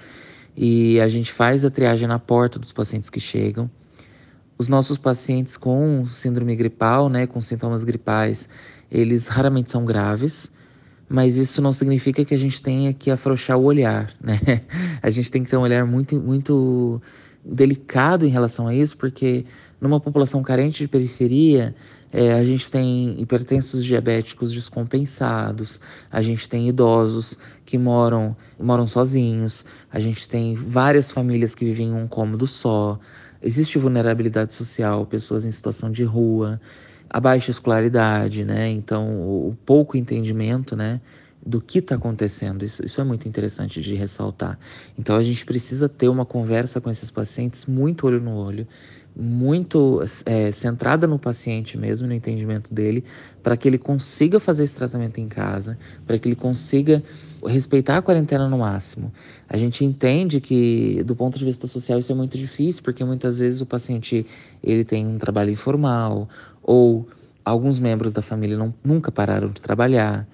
e 0.57 0.99
a 1.01 1.09
gente 1.09 1.31
faz 1.31 1.65
a 1.65 1.71
triagem 1.71 2.09
na 2.09 2.19
porta 2.19 2.59
dos 2.59 2.73
pacientes 2.73 3.11
que 3.11 3.21
chegam. 3.21 3.71
Os 4.57 4.69
nossos 4.69 4.97
pacientes 4.97 5.57
com 5.57 6.07
síndrome 6.07 6.57
gripal, 6.57 7.11
né, 7.11 7.27
com 7.27 7.41
sintomas 7.41 7.85
gripais, 7.85 8.49
eles 8.91 9.27
raramente 9.27 9.71
são 9.71 9.85
graves, 9.85 10.51
mas 11.07 11.37
isso 11.37 11.61
não 11.61 11.73
significa 11.73 12.25
que 12.25 12.33
a 12.33 12.39
gente 12.39 12.63
tenha 12.63 12.95
que 12.95 13.11
afrouxar 13.11 13.59
o 13.59 13.65
olhar, 13.65 14.15
né? 14.23 14.39
A 15.03 15.11
gente 15.11 15.31
tem 15.31 15.43
que 15.43 15.51
ter 15.51 15.57
um 15.59 15.63
olhar 15.63 15.85
muito, 15.85 16.19
muito 16.19 17.03
delicado 17.45 18.25
em 18.25 18.31
relação 18.31 18.67
a 18.67 18.75
isso, 18.75 18.97
porque 18.97 19.45
numa 19.81 20.01
população 20.01 20.43
carente 20.43 20.79
de 20.79 20.89
periferia, 20.89 21.75
é, 22.17 22.33
a 22.33 22.45
gente 22.45 22.71
tem 22.71 23.21
hipertensos 23.21 23.85
diabéticos 23.85 24.53
descompensados, 24.53 25.81
a 26.13 26.23
gente 26.23 26.49
tem 26.49 26.69
idosos 26.69 27.37
que 27.67 27.77
moram, 27.77 28.37
moram 28.57 28.87
sozinhos, 28.87 29.65
a 29.93 29.99
gente 29.99 30.29
tem 30.29 30.55
várias 30.55 31.11
famílias 31.11 31.57
que 31.57 31.65
vivem 31.65 31.89
em 31.89 31.93
um 31.93 32.07
cômodo 32.07 32.47
só, 32.47 33.01
existe 33.43 33.79
vulnerabilidade 33.79 34.53
social, 34.53 35.05
pessoas 35.05 35.45
em 35.45 35.51
situação 35.51 35.91
de 35.91 36.05
rua, 36.05 36.61
a 37.11 37.19
baixa 37.19 37.51
escolaridade, 37.51 38.45
né? 38.45 38.71
Então, 38.71 39.09
o 39.21 39.59
pouco 39.67 39.97
entendimento, 39.97 40.77
né? 40.77 41.01
do 41.47 41.61
que 41.61 41.79
está 41.79 41.97
acontecendo. 41.97 42.65
Isso, 42.65 42.85
isso 42.85 43.01
é 43.01 43.05
muito 43.05 43.29
interessante 43.29 43.83
de 43.83 43.95
ressaltar. 43.95 44.59
Então 44.99 45.17
a 45.17 45.23
gente 45.23 45.45
precisa 45.45 45.89
ter 45.89 46.09
uma 46.09 46.25
conversa 46.25 46.81
com 46.81 46.91
esses 46.91 47.11
pacientes 47.11 47.67
muito 47.67 48.07
olho 48.07 48.21
no 48.21 48.35
olho, 48.35 48.67
muito 49.17 50.03
é, 50.27 50.51
centrada 50.51 51.07
no 51.07 51.19
paciente 51.19 51.79
mesmo, 51.79 52.09
no 52.09 52.15
entendimento 52.15 52.75
dele, 52.75 53.05
para 53.43 53.57
que 53.57 53.69
ele 53.69 53.79
consiga 53.79 54.41
fazer 54.41 54.65
esse 54.65 54.75
tratamento 54.75 55.19
em 55.19 55.29
casa, 55.29 55.79
para 56.07 56.19
que 56.19 56.29
ele 56.29 56.35
consiga 56.35 57.03
respeitar 57.47 57.99
a 57.99 58.03
quarentena 58.03 58.49
no 58.49 58.59
máximo. 58.59 59.13
A 59.49 59.57
gente 59.57 59.85
entende 59.85 60.41
que, 60.41 61.03
do 61.05 61.15
ponto 61.15 61.39
de 61.39 61.45
vista 61.45 61.67
social, 61.67 61.99
isso 61.99 62.11
é 62.11 62.15
muito 62.15 62.37
difícil, 62.37 62.83
porque 62.83 63.05
muitas 63.05 63.39
vezes 63.39 63.61
o 63.61 63.67
paciente 63.67 64.27
ele 64.63 64.85
tem 64.85 65.07
um 65.07 65.19
trabalho 65.19 65.51
informal 65.51 66.29
ou 66.63 67.07
alguns 67.45 67.79
membros 67.79 68.13
da 68.13 68.23
família 68.23 68.57
não, 68.57 68.75
nunca 68.83 69.13
pararam 69.13 69.49
de 69.49 69.61
trabalhar. 69.61 70.27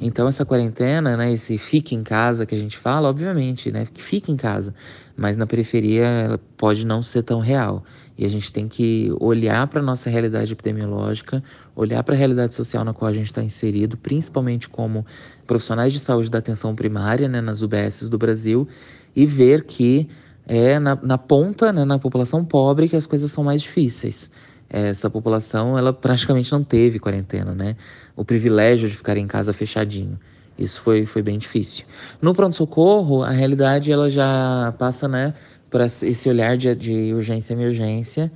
Então 0.00 0.28
essa 0.28 0.44
quarentena, 0.44 1.16
né, 1.16 1.32
esse 1.32 1.58
fique 1.58 1.94
em 1.94 2.04
casa 2.04 2.46
que 2.46 2.54
a 2.54 2.58
gente 2.58 2.78
fala, 2.78 3.08
obviamente, 3.08 3.72
né, 3.72 3.86
que 3.92 4.02
fique 4.02 4.30
em 4.30 4.36
casa, 4.36 4.72
mas 5.16 5.36
na 5.36 5.46
periferia 5.46 6.04
ela 6.04 6.40
pode 6.56 6.86
não 6.86 7.02
ser 7.02 7.24
tão 7.24 7.40
real. 7.40 7.82
E 8.18 8.26
a 8.26 8.28
gente 8.28 8.52
tem 8.52 8.66
que 8.66 9.14
olhar 9.20 9.66
para 9.68 9.80
a 9.80 9.82
nossa 9.82 10.10
realidade 10.10 10.52
epidemiológica, 10.52 11.42
olhar 11.74 12.02
para 12.02 12.14
a 12.14 12.18
realidade 12.18 12.54
social 12.54 12.84
na 12.84 12.92
qual 12.92 13.08
a 13.08 13.12
gente 13.12 13.26
está 13.26 13.42
inserido, 13.42 13.96
principalmente 13.96 14.68
como 14.68 15.06
profissionais 15.46 15.92
de 15.92 16.00
saúde 16.00 16.28
da 16.28 16.38
atenção 16.38 16.74
primária, 16.74 17.28
né, 17.28 17.40
nas 17.40 17.62
UBSs 17.62 18.10
do 18.10 18.18
Brasil, 18.18 18.66
e 19.14 19.24
ver 19.24 19.64
que 19.64 20.08
é 20.46 20.78
na, 20.80 20.98
na 21.00 21.16
ponta, 21.16 21.72
né, 21.72 21.84
na 21.84 21.98
população 21.98 22.44
pobre, 22.44 22.88
que 22.88 22.96
as 22.96 23.06
coisas 23.06 23.30
são 23.30 23.44
mais 23.44 23.62
difíceis 23.62 24.30
essa 24.68 25.08
população 25.08 25.78
ela 25.78 25.92
praticamente 25.92 26.52
não 26.52 26.62
teve 26.62 26.98
quarentena, 26.98 27.54
né? 27.54 27.76
O 28.14 28.24
privilégio 28.24 28.88
de 28.88 28.94
ficar 28.94 29.16
em 29.16 29.26
casa 29.26 29.52
fechadinho. 29.52 30.18
Isso 30.58 30.80
foi, 30.82 31.06
foi 31.06 31.22
bem 31.22 31.38
difícil. 31.38 31.86
No 32.20 32.34
pronto-socorro, 32.34 33.22
a 33.22 33.30
realidade 33.30 33.92
ela 33.92 34.10
já 34.10 34.74
passa, 34.76 35.06
né, 35.06 35.32
para 35.70 35.86
esse 35.86 36.28
olhar 36.28 36.56
de, 36.56 36.74
de 36.74 37.12
urgência 37.14 37.52
e 37.52 37.56
emergência. 37.56 38.32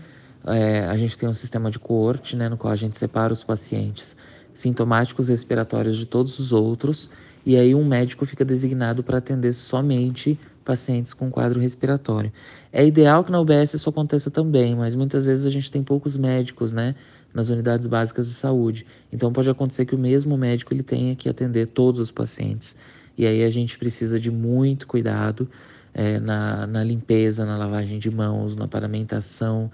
É, 0.46 0.86
a 0.86 0.96
gente 0.96 1.16
tem 1.16 1.28
um 1.28 1.32
sistema 1.32 1.70
de 1.70 1.78
coorte, 1.78 2.36
né, 2.36 2.48
no 2.48 2.56
qual 2.56 2.72
a 2.72 2.76
gente 2.76 2.96
separa 2.96 3.32
os 3.32 3.44
pacientes 3.44 4.16
sintomáticos 4.54 5.28
respiratórios 5.28 5.96
de 5.96 6.06
todos 6.06 6.38
os 6.38 6.52
outros, 6.52 7.08
e 7.44 7.56
aí 7.56 7.74
um 7.74 7.84
médico 7.84 8.26
fica 8.26 8.44
designado 8.44 9.02
para 9.02 9.18
atender 9.18 9.52
somente 9.52 10.38
pacientes 10.64 11.12
com 11.12 11.30
quadro 11.30 11.58
respiratório. 11.58 12.32
É 12.72 12.86
ideal 12.86 13.24
que 13.24 13.32
na 13.32 13.40
UBS 13.40 13.74
isso 13.74 13.88
aconteça 13.88 14.30
também, 14.30 14.76
mas 14.76 14.94
muitas 14.94 15.26
vezes 15.26 15.44
a 15.44 15.50
gente 15.50 15.70
tem 15.70 15.82
poucos 15.82 16.16
médicos, 16.16 16.72
né, 16.72 16.94
nas 17.34 17.48
unidades 17.48 17.86
básicas 17.86 18.28
de 18.28 18.34
saúde. 18.34 18.86
Então 19.12 19.32
pode 19.32 19.50
acontecer 19.50 19.86
que 19.86 19.94
o 19.94 19.98
mesmo 19.98 20.36
médico 20.36 20.72
ele 20.72 20.82
tenha 20.82 21.16
que 21.16 21.28
atender 21.28 21.66
todos 21.66 21.98
os 21.98 22.10
pacientes. 22.10 22.76
E 23.16 23.26
aí 23.26 23.42
a 23.42 23.50
gente 23.50 23.78
precisa 23.78 24.20
de 24.20 24.30
muito 24.30 24.86
cuidado 24.86 25.48
é, 25.94 26.18
na, 26.20 26.66
na 26.66 26.84
limpeza, 26.84 27.44
na 27.44 27.56
lavagem 27.56 27.98
de 27.98 28.10
mãos, 28.10 28.56
na 28.56 28.68
paramentação. 28.68 29.70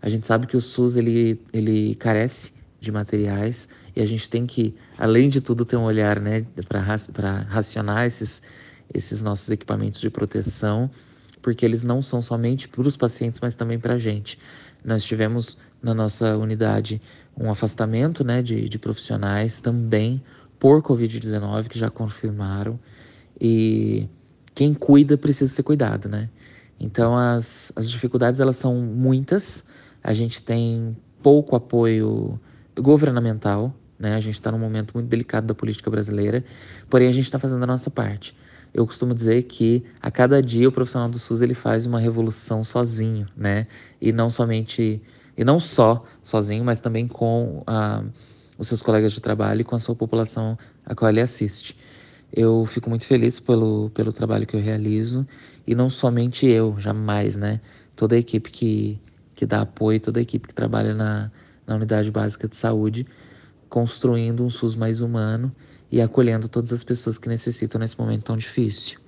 A 0.00 0.08
gente 0.08 0.26
sabe 0.26 0.46
que 0.46 0.56
o 0.56 0.60
SUS 0.60 0.96
ele, 0.96 1.40
ele 1.52 1.94
carece 1.94 2.52
de 2.80 2.90
materiais 2.90 3.68
e 3.94 4.02
a 4.02 4.04
gente 4.04 4.28
tem 4.28 4.46
que, 4.46 4.74
além 4.98 5.28
de 5.28 5.40
tudo, 5.40 5.64
ter 5.64 5.76
um 5.76 5.84
olhar 5.84 6.20
né, 6.20 6.44
para 6.68 6.80
racionar 6.80 8.06
esses 8.06 8.42
esses 8.92 9.22
nossos 9.22 9.50
equipamentos 9.50 10.00
de 10.00 10.10
proteção, 10.10 10.90
porque 11.40 11.64
eles 11.64 11.82
não 11.82 12.00
são 12.00 12.22
somente 12.22 12.68
para 12.68 12.82
os 12.82 12.96
pacientes, 12.96 13.40
mas 13.40 13.54
também 13.54 13.78
para 13.78 13.94
a 13.94 13.98
gente. 13.98 14.38
Nós 14.84 15.04
tivemos 15.04 15.58
na 15.82 15.94
nossa 15.94 16.36
unidade 16.36 17.00
um 17.36 17.50
afastamento 17.50 18.24
né, 18.24 18.42
de, 18.42 18.68
de 18.68 18.78
profissionais 18.78 19.60
também 19.60 20.22
por 20.58 20.82
Covid-19, 20.82 21.68
que 21.68 21.78
já 21.78 21.90
confirmaram, 21.90 22.78
e 23.40 24.08
quem 24.62 24.72
cuida 24.72 25.18
precisa 25.18 25.52
ser 25.52 25.64
cuidado, 25.64 26.08
né? 26.08 26.28
Então 26.78 27.16
as, 27.16 27.72
as 27.74 27.90
dificuldades 27.90 28.38
elas 28.38 28.56
são 28.56 28.76
muitas, 28.76 29.64
a 30.02 30.12
gente 30.12 30.40
tem 30.40 30.96
pouco 31.20 31.56
apoio 31.56 32.38
governamental, 32.78 33.74
né? 33.98 34.14
A 34.14 34.20
gente 34.20 34.34
está 34.34 34.52
num 34.52 34.60
momento 34.60 34.92
muito 34.94 35.08
delicado 35.08 35.48
da 35.48 35.54
política 35.54 35.90
brasileira, 35.90 36.44
porém 36.88 37.08
a 37.08 37.10
gente 37.10 37.24
está 37.24 37.40
fazendo 37.40 37.64
a 37.64 37.66
nossa 37.66 37.90
parte 37.90 38.36
eu 38.74 38.86
costumo 38.86 39.12
dizer 39.12 39.42
que 39.42 39.84
a 40.00 40.10
cada 40.10 40.40
dia 40.40 40.66
o 40.66 40.72
profissional 40.72 41.06
do 41.06 41.18
SUS 41.18 41.42
ele 41.42 41.52
faz 41.52 41.84
uma 41.84 42.00
revolução 42.00 42.64
sozinho, 42.64 43.28
né? 43.36 43.66
E 44.00 44.12
não 44.12 44.30
somente 44.30 45.02
e 45.36 45.44
não 45.44 45.60
só 45.60 46.02
sozinho, 46.22 46.64
mas 46.64 46.80
também 46.80 47.06
com 47.06 47.62
ah, 47.66 48.02
os 48.56 48.68
seus 48.68 48.80
colegas 48.80 49.12
de 49.12 49.20
trabalho 49.20 49.60
e 49.60 49.64
com 49.64 49.76
a 49.76 49.78
sua 49.78 49.94
população 49.94 50.56
a 50.86 50.94
qual 50.94 51.10
ele 51.10 51.20
assiste. 51.20 51.76
Eu 52.34 52.64
fico 52.64 52.88
muito 52.88 53.04
feliz 53.04 53.38
pelo, 53.38 53.90
pelo 53.90 54.10
trabalho 54.10 54.46
que 54.46 54.56
eu 54.56 54.60
realizo 54.60 55.26
e 55.66 55.74
não 55.74 55.90
somente 55.90 56.46
eu, 56.46 56.74
jamais, 56.78 57.36
né? 57.36 57.60
Toda 57.94 58.14
a 58.14 58.18
equipe 58.18 58.50
que, 58.50 58.98
que 59.34 59.44
dá 59.44 59.60
apoio, 59.60 60.00
toda 60.00 60.18
a 60.18 60.22
equipe 60.22 60.48
que 60.48 60.54
trabalha 60.54 60.94
na, 60.94 61.30
na 61.66 61.76
unidade 61.76 62.10
básica 62.10 62.48
de 62.48 62.56
saúde, 62.56 63.06
construindo 63.68 64.42
um 64.42 64.48
SUS 64.48 64.74
mais 64.74 65.02
humano 65.02 65.54
e 65.90 66.00
acolhendo 66.00 66.48
todas 66.48 66.72
as 66.72 66.82
pessoas 66.82 67.18
que 67.18 67.28
necessitam 67.28 67.78
nesse 67.78 68.00
momento 68.00 68.24
tão 68.24 68.36
difícil. 68.38 68.98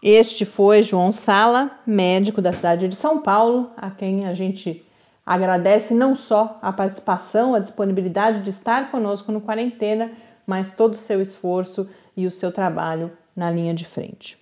Este 0.00 0.44
foi 0.44 0.84
João 0.84 1.10
Sala, 1.10 1.80
médico 1.84 2.40
da 2.40 2.52
cidade 2.52 2.86
de 2.86 2.94
São 2.94 3.20
Paulo, 3.20 3.72
a 3.76 3.90
quem 3.90 4.24
a 4.24 4.32
gente 4.32 4.85
agradece 5.26 5.92
não 5.92 6.14
só 6.14 6.58
a 6.62 6.72
participação, 6.72 7.54
a 7.54 7.58
disponibilidade 7.58 8.42
de 8.42 8.50
estar 8.50 8.90
conosco 8.90 9.32
no 9.32 9.40
quarentena, 9.40 10.12
mas 10.46 10.72
todo 10.74 10.94
o 10.94 10.96
seu 10.96 11.20
esforço 11.20 11.90
e 12.16 12.26
o 12.26 12.30
seu 12.30 12.52
trabalho 12.52 13.10
na 13.34 13.50
linha 13.50 13.74
de 13.74 13.84
frente. 13.84 14.38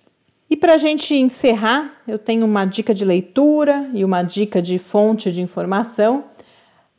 E 0.47 0.55
para 0.55 0.75
a 0.75 0.77
gente 0.77 1.15
encerrar, 1.15 1.91
eu 2.07 2.19
tenho 2.19 2.45
uma 2.45 2.65
dica 2.65 2.93
de 2.93 3.03
leitura 3.03 3.89
e 3.93 4.05
uma 4.05 4.21
dica 4.21 4.61
de 4.61 4.77
fonte 4.77 5.31
de 5.31 5.41
informação 5.41 6.23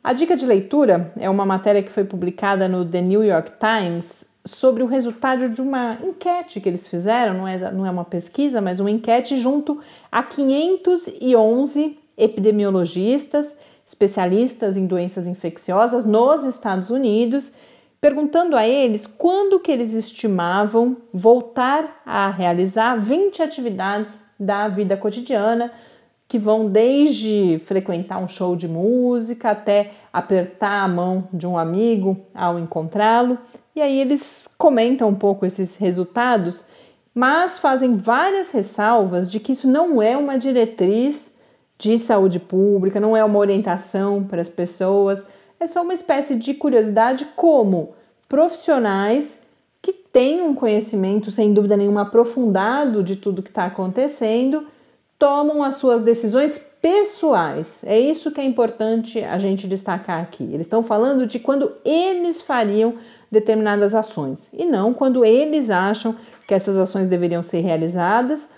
a 0.07 0.13
dica 0.13 0.37
de 0.37 0.45
leitura 0.45 1.11
é 1.17 1.29
uma 1.29 1.45
matéria 1.45 1.83
que 1.83 1.91
foi 1.91 2.05
publicada 2.05 2.65
no 2.65 2.85
The 2.85 3.01
New 3.01 3.25
York 3.25 3.51
Times 3.59 4.23
sobre 4.45 4.81
o 4.81 4.85
resultado 4.85 5.49
de 5.49 5.61
uma 5.61 5.97
enquete 6.01 6.61
que 6.61 6.69
eles 6.69 6.87
fizeram, 6.87 7.33
não 7.33 7.45
é, 7.45 7.71
não 7.73 7.85
é 7.85 7.91
uma 7.91 8.05
pesquisa, 8.05 8.61
mas 8.61 8.79
uma 8.79 8.89
enquete 8.89 9.37
junto 9.37 9.81
a 10.09 10.23
511 10.23 11.99
epidemiologistas, 12.17 13.57
especialistas 13.87 14.75
em 14.75 14.85
doenças 14.85 15.25
infecciosas 15.25 16.05
nos 16.05 16.43
Estados 16.43 16.89
Unidos, 16.89 17.53
perguntando 18.01 18.57
a 18.57 18.67
eles 18.67 19.07
quando 19.07 19.61
que 19.61 19.71
eles 19.71 19.93
estimavam 19.93 20.97
voltar 21.13 22.01
a 22.05 22.29
realizar 22.29 22.97
20 22.97 23.41
atividades 23.41 24.19
da 24.37 24.67
vida 24.67 24.97
cotidiana 24.97 25.71
que 26.27 26.37
vão 26.37 26.69
desde 26.69 27.57
frequentar 27.65 28.17
um 28.17 28.27
show 28.27 28.57
de 28.57 28.67
música 28.67 29.51
até 29.51 29.91
apertar 30.11 30.83
a 30.83 30.87
mão 30.87 31.29
de 31.31 31.47
um 31.47 31.57
amigo 31.57 32.17
ao 32.35 32.59
encontrá-lo. 32.59 33.37
E 33.73 33.81
aí 33.81 34.01
eles 34.01 34.45
comentam 34.57 35.07
um 35.07 35.15
pouco 35.15 35.45
esses 35.45 35.77
resultados, 35.77 36.65
mas 37.15 37.57
fazem 37.57 37.95
várias 37.95 38.51
ressalvas 38.51 39.31
de 39.31 39.39
que 39.39 39.53
isso 39.53 39.65
não 39.65 40.01
é 40.01 40.17
uma 40.17 40.37
diretriz 40.37 41.36
de 41.77 41.97
saúde 41.99 42.39
pública, 42.39 42.99
não 42.99 43.15
é 43.15 43.23
uma 43.23 43.39
orientação 43.39 44.23
para 44.23 44.41
as 44.41 44.47
pessoas, 44.47 45.25
é 45.59 45.67
só 45.67 45.81
uma 45.83 45.93
espécie 45.93 46.35
de 46.35 46.53
curiosidade 46.53 47.25
como 47.35 47.93
profissionais 48.27 49.41
que 49.81 49.93
têm 49.93 50.41
um 50.41 50.55
conhecimento, 50.55 51.31
sem 51.31 51.53
dúvida 51.53 51.77
nenhuma, 51.77 52.01
aprofundado 52.01 53.03
de 53.03 53.15
tudo 53.15 53.43
que 53.43 53.49
está 53.49 53.65
acontecendo 53.65 54.65
tomam 55.17 55.63
as 55.63 55.75
suas 55.75 56.03
decisões 56.03 56.61
pessoais. 56.81 57.83
É 57.85 57.99
isso 57.99 58.31
que 58.31 58.39
é 58.39 58.45
importante 58.45 59.23
a 59.23 59.37
gente 59.39 59.67
destacar 59.67 60.21
aqui. 60.21 60.43
Eles 60.43 60.67
estão 60.67 60.83
falando 60.83 61.25
de 61.25 61.39
quando 61.39 61.73
eles 61.83 62.41
fariam 62.41 62.95
determinadas 63.31 63.93
ações, 63.93 64.51
e 64.53 64.65
não 64.65 64.93
quando 64.93 65.25
eles 65.25 65.69
acham 65.69 66.15
que 66.47 66.53
essas 66.53 66.77
ações 66.77 67.09
deveriam 67.09 67.43
ser 67.43 67.59
realizadas. 67.59 68.49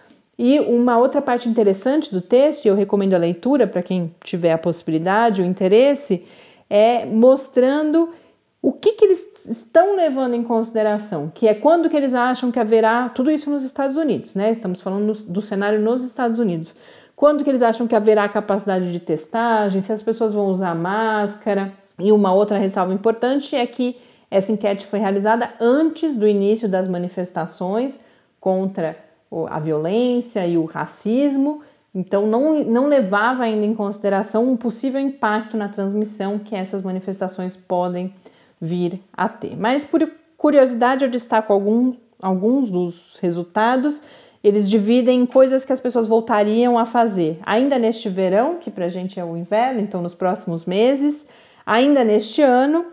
E 0.42 0.58
uma 0.62 0.98
outra 0.98 1.22
parte 1.22 1.50
interessante 1.50 2.10
do 2.14 2.22
texto, 2.22 2.64
e 2.64 2.70
eu 2.70 2.76
recomendo 2.76 3.14
a 3.14 3.18
leitura 3.18 3.68
para 3.68 3.84
quem 3.84 4.16
tiver 4.24 4.54
a 4.54 4.58
possibilidade, 4.58 5.42
o 5.42 5.46
interesse, 5.46 6.26
é 6.70 7.04
mostrando 7.04 8.14
o 8.62 8.72
que, 8.72 8.94
que 8.94 9.04
eles 9.04 9.46
estão 9.50 9.98
levando 9.98 10.36
em 10.36 10.44
consideração, 10.44 11.30
que 11.30 11.46
é 11.46 11.54
quando 11.54 11.90
que 11.90 11.98
eles 11.98 12.14
acham 12.14 12.54
que 12.54 12.60
haverá, 12.60 13.10
tudo 13.10 13.30
isso 13.30 13.50
nos 13.50 13.66
Estados 13.66 13.98
Unidos, 13.98 14.34
né? 14.34 14.50
Estamos 14.50 14.80
falando 14.80 15.12
do 15.26 15.42
cenário 15.42 15.82
nos 15.82 16.06
Estados 16.06 16.40
Unidos. 16.40 16.74
Quando 17.18 17.44
que 17.44 17.50
eles 17.50 17.62
acham 17.62 17.86
que 17.86 17.96
haverá 17.96 18.30
capacidade 18.30 18.94
de 18.94 19.00
testagem, 19.02 19.82
se 19.82 19.92
as 19.92 20.02
pessoas 20.02 20.32
vão 20.32 20.46
usar 20.46 20.74
máscara. 20.74 21.74
E 22.00 22.14
uma 22.14 22.34
outra 22.34 22.58
ressalva 22.58 22.94
importante 22.94 23.58
é 23.58 23.68
que 23.68 23.98
essa 24.32 24.54
enquete 24.54 24.88
foi 24.88 25.00
realizada 25.00 25.54
antes 25.60 26.16
do 26.16 26.26
início 26.26 26.70
das 26.70 26.88
manifestações 26.88 28.00
contra 28.40 29.09
a 29.50 29.60
violência 29.60 30.46
e 30.48 30.58
o 30.58 30.66
racismo, 30.66 31.62
então 31.94 32.28
não, 32.28 32.64
não 32.64 32.88
levava 32.88 33.44
ainda 33.44 33.66
em 33.66 33.74
consideração 33.74 34.52
um 34.52 34.58
possível 34.58 35.00
impacto 35.00 35.58
na 35.58 35.68
transmissão 35.70 36.38
que 36.38 36.56
essas 36.56 36.82
manifestações 36.84 37.56
podem 37.56 38.14
vir 38.62 39.02
a 39.14 39.28
ter. 39.28 39.56
Mas 39.58 39.84
por 39.84 40.08
curiosidade 40.38 41.04
eu 41.04 41.10
destaco 41.10 41.52
algum, 41.52 41.94
alguns 42.22 42.70
dos 42.70 43.18
resultados. 43.22 44.04
Eles 44.44 44.70
dividem 44.70 45.22
em 45.22 45.26
coisas 45.26 45.66
que 45.66 45.74
as 45.74 45.80
pessoas 45.80 46.08
voltariam 46.08 46.78
a 46.78 46.86
fazer 46.86 47.40
ainda 47.46 47.78
neste 47.78 48.08
verão, 48.08 48.58
que 48.58 48.72
para 48.72 48.86
a 48.86 48.90
gente 48.90 49.20
é 49.20 49.26
o 49.26 49.36
inverno, 49.36 49.82
então 49.82 50.02
nos 50.02 50.16
próximos 50.16 50.66
meses, 50.66 51.28
ainda 51.66 52.04
neste 52.04 52.42
ano 52.42 52.86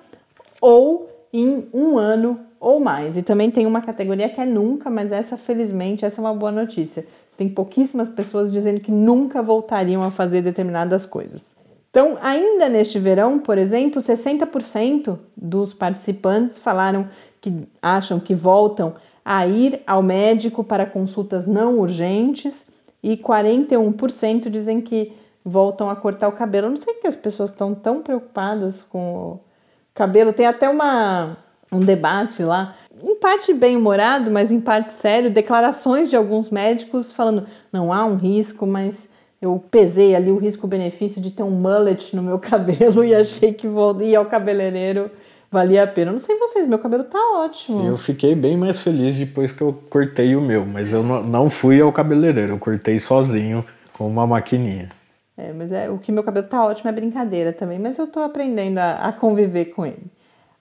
ou 0.61 1.09
em 1.33 1.69
um 1.73 1.99
ano 1.99 2.46
ou 2.61 2.81
mais. 2.81 3.17
E 3.17 3.23
também 3.23 3.51
tem 3.51 3.67
uma 3.67 3.83
categoria 3.83 4.29
que 4.29 4.41
é 4.41 4.47
nunca, 4.47 4.91
mas 4.91 5.13
essa, 5.13 5.37
felizmente, 5.37 6.05
essa 6.05 6.21
é 6.21 6.25
uma 6.25 6.35
boa 6.35 6.53
notícia. 6.53 7.07
Tem 7.37 7.49
pouquíssimas 7.49 8.09
pessoas 8.09 8.53
dizendo 8.53 8.81
que 8.81 8.91
nunca 8.91 9.43
voltariam 9.43 10.03
a 10.03 10.11
fazer 10.11 10.43
determinadas 10.43 11.05
coisas. 11.05 11.55
Então, 11.91 12.19
ainda 12.21 12.69
neste 12.69 12.99
verão, 12.99 13.39
por 13.39 13.57
exemplo, 13.57 14.03
60% 14.03 15.19
dos 15.37 15.73
participantes 15.73 16.59
falaram 16.59 17.09
que 17.41 17.67
acham 17.81 18.21
que 18.21 18.35
voltam 18.35 18.95
a 19.25 19.47
ir 19.47 19.83
ao 19.87 20.03
médico 20.03 20.63
para 20.63 20.87
consultas 20.87 21.47
não 21.47 21.79
urgentes 21.79 22.67
e 23.03 23.17
41% 23.17 24.51
dizem 24.51 24.81
que 24.81 25.13
voltam 25.45 25.89
a 25.89 25.97
cortar 25.97 26.29
o 26.29 26.33
cabelo. 26.33 26.67
Eu 26.67 26.71
não 26.71 26.77
sei 26.77 26.95
que 26.95 27.07
as 27.07 27.17
pessoas 27.17 27.51
estão 27.51 27.75
tão 27.75 28.03
preocupadas 28.03 28.83
com 28.83 28.99
o 29.09 29.41
cabelo. 29.95 30.33
Tem 30.33 30.45
até 30.45 30.69
uma, 30.69 31.37
um 31.73 31.81
debate 31.81 32.43
lá, 32.43 32.77
em 33.03 33.17
parte 33.17 33.53
bem 33.53 33.77
humorado, 33.77 34.31
mas 34.31 34.51
em 34.51 34.61
parte 34.61 34.93
sério, 34.93 35.31
declarações 35.31 36.09
de 36.09 36.17
alguns 36.17 36.51
médicos 36.51 37.13
falando: 37.13 37.47
não 37.73 37.93
há 37.93 38.05
um 38.05 38.17
risco, 38.17 38.67
mas 38.67 39.13
eu 39.41 39.63
pesei 39.71 40.15
ali 40.15 40.31
o 40.31 40.39
risco-benefício 40.39 41.21
de 41.21 41.31
ter 41.31 41.43
um 41.43 41.51
mullet 41.51 42.15
no 42.15 42.23
meu 42.23 42.39
cabelo 42.41 43.05
e 43.05 43.15
achei 43.15 43.53
que 43.53 43.69
vou 43.69 44.01
ir 44.01 44.17
ao 44.17 44.25
cabeleireiro 44.25 45.11
valia 45.51 45.85
a 45.85 45.87
pena. 45.87 46.13
Não 46.13 46.21
sei 46.21 46.37
vocês, 46.39 46.69
meu 46.69 46.79
cabelo 46.79 47.05
tá 47.05 47.19
ótimo. 47.37 47.87
Eu 47.87 47.97
fiquei 47.97 48.35
bem 48.35 48.57
mais 48.57 48.83
feliz 48.83 49.17
depois 49.17 49.53
que 49.53 49.63
eu 49.63 49.73
cortei 49.89 50.37
o 50.37 50.41
meu, 50.41 50.65
mas 50.67 50.93
eu 50.93 51.03
não 51.03 51.49
fui 51.49 51.81
ao 51.81 51.93
cabeleireiro, 51.93 52.55
eu 52.55 52.59
cortei 52.59 52.99
sozinho 52.99 53.65
com 53.93 54.07
uma 54.07 54.27
maquininha. 54.27 54.91
É, 55.37 55.53
mas 55.53 55.71
é, 55.71 55.91
o 55.91 55.99
que 55.99 56.11
meu 56.11 56.23
cabelo 56.23 56.47
tá 56.47 56.65
ótimo 56.65 56.89
é 56.89 56.93
brincadeira 56.93 57.53
também, 57.53 57.79
mas 57.79 57.99
eu 57.99 58.07
tô 58.07 58.21
aprendendo 58.21 58.79
a, 58.79 58.93
a 58.95 59.13
conviver 59.13 59.67
com 59.67 59.85
ele. 59.85 60.03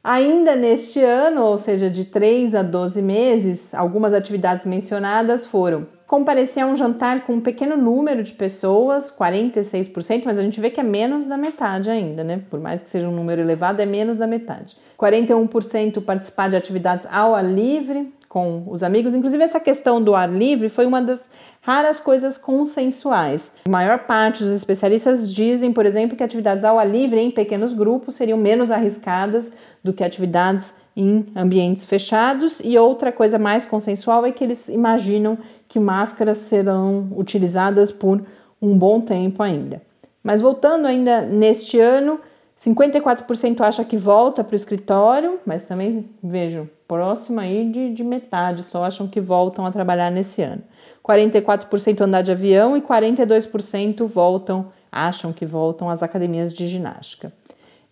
Ainda 0.07 0.55
neste 0.55 1.01
ano, 1.01 1.43
ou 1.45 1.57
seja, 1.57 1.89
de 1.89 2.05
3 2.05 2.53
a 2.53 2.61
12 2.61 3.01
meses, 3.01 3.73
algumas 3.73 4.13
atividades 4.13 4.63
mencionadas 4.63 5.47
foram 5.47 5.87
comparecer 6.05 6.61
a 6.61 6.67
um 6.67 6.75
jantar 6.75 7.25
com 7.25 7.33
um 7.33 7.41
pequeno 7.41 7.75
número 7.75 8.21
de 8.21 8.31
pessoas, 8.31 9.09
46%, 9.09 10.21
mas 10.23 10.37
a 10.37 10.43
gente 10.43 10.61
vê 10.61 10.69
que 10.69 10.79
é 10.79 10.83
menos 10.83 11.25
da 11.25 11.35
metade 11.35 11.89
ainda, 11.89 12.23
né? 12.23 12.39
Por 12.51 12.59
mais 12.59 12.83
que 12.83 12.89
seja 12.91 13.09
um 13.09 13.15
número 13.15 13.41
elevado, 13.41 13.81
é 13.81 13.85
menos 13.87 14.15
da 14.15 14.27
metade. 14.27 14.77
41% 14.95 15.99
participar 16.05 16.51
de 16.51 16.55
atividades 16.55 17.07
ao 17.11 17.33
ar 17.33 17.43
livre 17.43 18.13
com 18.35 18.63
os 18.67 18.83
amigos. 18.83 19.15
Inclusive, 19.15 19.41
essa 19.41 19.61
questão 19.61 20.03
do 20.03 20.13
ar 20.13 20.29
livre 20.29 20.67
foi 20.67 20.85
uma 20.85 21.01
das 21.01 21.29
raras 21.61 22.01
coisas 22.01 22.37
consensuais. 22.37 23.53
A 23.63 23.69
maior 23.69 23.99
parte 23.99 24.43
dos 24.43 24.51
especialistas 24.51 25.33
dizem, 25.33 25.71
por 25.71 25.85
exemplo, 25.85 26.17
que 26.17 26.23
atividades 26.23 26.65
ao 26.65 26.77
ar 26.77 26.85
livre 26.85 27.17
em 27.17 27.31
pequenos 27.31 27.73
grupos 27.73 28.15
seriam 28.15 28.37
menos 28.37 28.71
arriscadas 28.71 29.53
do 29.81 29.93
que 29.93 30.03
atividades 30.03 30.73
em 30.97 31.27
ambientes 31.33 31.85
fechados. 31.85 32.59
E 32.61 32.77
outra 32.77 33.09
coisa 33.09 33.39
mais 33.39 33.65
consensual 33.65 34.25
é 34.25 34.33
que 34.33 34.43
eles 34.43 34.67
imaginam 34.67 35.37
que 35.69 35.79
máscaras 35.79 36.35
serão 36.39 37.07
utilizadas 37.15 37.89
por 37.89 38.21
um 38.61 38.77
bom 38.77 38.99
tempo 38.99 39.41
ainda. 39.43 39.81
Mas 40.21 40.41
voltando 40.41 40.87
ainda 40.87 41.21
neste 41.21 41.79
ano, 41.79 42.19
54% 42.59 43.61
acha 43.61 43.83
que 43.83 43.97
volta 43.97 44.43
para 44.43 44.53
o 44.53 44.55
escritório, 44.55 45.39
mas 45.45 45.65
também 45.65 46.09
vejo 46.23 46.69
próximo 46.87 47.39
aí 47.39 47.69
de, 47.69 47.93
de 47.93 48.03
metade 48.03 48.63
só 48.63 48.85
acham 48.85 49.07
que 49.07 49.19
voltam 49.19 49.65
a 49.65 49.71
trabalhar 49.71 50.11
nesse 50.11 50.41
ano. 50.41 50.63
44% 51.03 52.01
andar 52.01 52.21
de 52.21 52.31
avião 52.31 52.75
e 52.77 52.81
42% 52.81 54.05
voltam, 54.07 54.67
acham 54.91 55.33
que 55.33 55.45
voltam 55.45 55.89
às 55.89 56.01
academias 56.01 56.53
de 56.53 56.67
ginástica. 56.67 57.31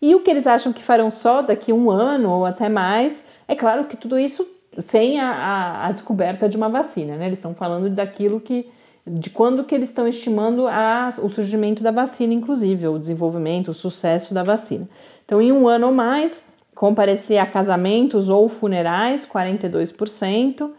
E 0.02 0.16
o 0.16 0.22
que 0.22 0.32
eles 0.32 0.48
acham 0.48 0.74
que 0.74 0.84
farão 0.84 1.10
só 1.10 1.42
daqui 1.42 1.72
um 1.72 1.92
ano 1.92 2.30
ou 2.30 2.46
até 2.46 2.70
mais, 2.70 3.28
é 3.48 3.56
claro 3.56 3.86
que 3.86 3.96
tudo 3.96 4.18
isso 4.18 4.46
sem 4.80 5.20
a, 5.20 5.30
a, 5.30 5.88
a 5.88 5.92
descoberta 5.92 6.50
de 6.50 6.58
uma 6.58 6.68
vacina, 6.68 7.16
né? 7.16 7.28
Eles 7.28 7.38
estão 7.38 7.54
falando 7.54 7.90
daquilo 7.90 8.40
que 8.40 8.70
de 9.06 9.30
quando 9.30 9.64
que 9.64 9.76
eles 9.76 9.90
estão 9.90 10.08
estimando 10.08 10.66
a, 10.68 11.14
o 11.22 11.30
surgimento 11.30 11.84
da 11.84 11.92
vacina, 11.92 12.34
inclusive, 12.34 12.88
o 12.88 12.98
desenvolvimento, 12.98 13.70
o 13.70 13.74
sucesso 13.74 14.34
da 14.34 14.44
vacina. 14.44 14.88
Então, 15.26 15.42
em 15.42 15.52
um 15.52 15.68
ano 15.68 15.88
ou 15.88 15.94
mais, 15.94 16.44
comparecer 16.74 17.38
a 17.38 17.46
casamentos 17.46 18.30
ou 18.30 18.48
funerais, 18.48 19.28
42%, 19.28 20.72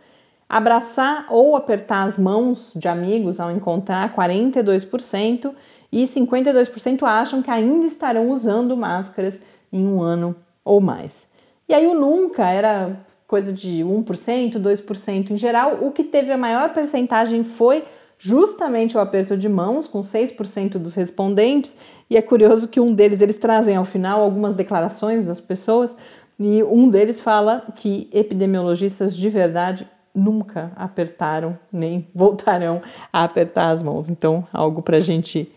abraçar 0.48 1.26
ou 1.30 1.54
apertar 1.54 2.04
as 2.04 2.18
mãos 2.18 2.72
de 2.74 2.88
amigos 2.88 3.40
ao 3.40 3.50
encontrar, 3.50 4.14
42%, 4.14 5.52
e 5.92 6.04
52% 6.04 7.02
acham 7.04 7.40
que 7.40 7.50
ainda 7.50 7.87
estarão 7.87 8.30
usando 8.30 8.76
máscaras 8.76 9.44
em 9.72 9.87
um 9.87 10.02
ano 10.02 10.34
ou 10.64 10.80
mais. 10.80 11.28
E 11.68 11.74
aí 11.74 11.87
o 11.87 11.94
nunca 11.94 12.50
era 12.50 12.98
coisa 13.28 13.52
de 13.52 13.82
1%, 13.84 14.54
2% 14.60 15.30
em 15.30 15.37
geral. 15.37 15.78
O 15.82 15.92
que 15.92 16.02
teve 16.02 16.32
a 16.32 16.37
maior 16.37 16.74
percentagem 16.74 17.44
foi 17.44 17.84
justamente 18.18 18.96
o 18.96 19.00
aperto 19.00 19.37
de 19.37 19.48
mãos, 19.48 19.87
com 19.87 20.00
6% 20.00 20.79
dos 20.79 20.94
respondentes. 20.94 21.77
E 22.09 22.16
é 22.16 22.22
curioso 22.22 22.68
que 22.68 22.81
um 22.81 22.94
deles, 22.94 23.20
eles 23.20 23.37
trazem 23.37 23.77
ao 23.77 23.85
final 23.85 24.20
algumas 24.20 24.57
declarações 24.57 25.24
das 25.24 25.40
pessoas, 25.40 25.96
e 26.38 26.62
um 26.64 26.88
deles 26.88 27.20
fala 27.20 27.64
que 27.77 28.09
epidemiologistas 28.12 29.16
de 29.16 29.29
verdade 29.29 29.88
nunca 30.14 30.72
apertaram 30.77 31.59
nem 31.72 32.09
voltarão 32.14 32.83
a 33.12 33.24
apertar 33.24 33.70
as 33.70 33.83
mãos. 33.83 34.09
Então, 34.09 34.46
algo 34.53 34.83
para 34.83 34.98
a 34.98 35.00
gente 35.00 35.50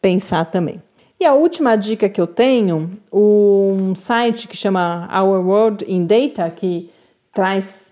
pensar 0.00 0.44
também. 0.44 0.82
E 1.18 1.24
a 1.26 1.34
última 1.34 1.76
dica 1.76 2.08
que 2.08 2.20
eu 2.20 2.26
tenho, 2.26 2.98
um 3.12 3.94
site 3.94 4.48
que 4.48 4.56
chama 4.56 5.06
Our 5.12 5.46
World 5.46 5.84
in 5.86 6.06
Data, 6.06 6.48
que 6.48 6.90
traz 7.32 7.89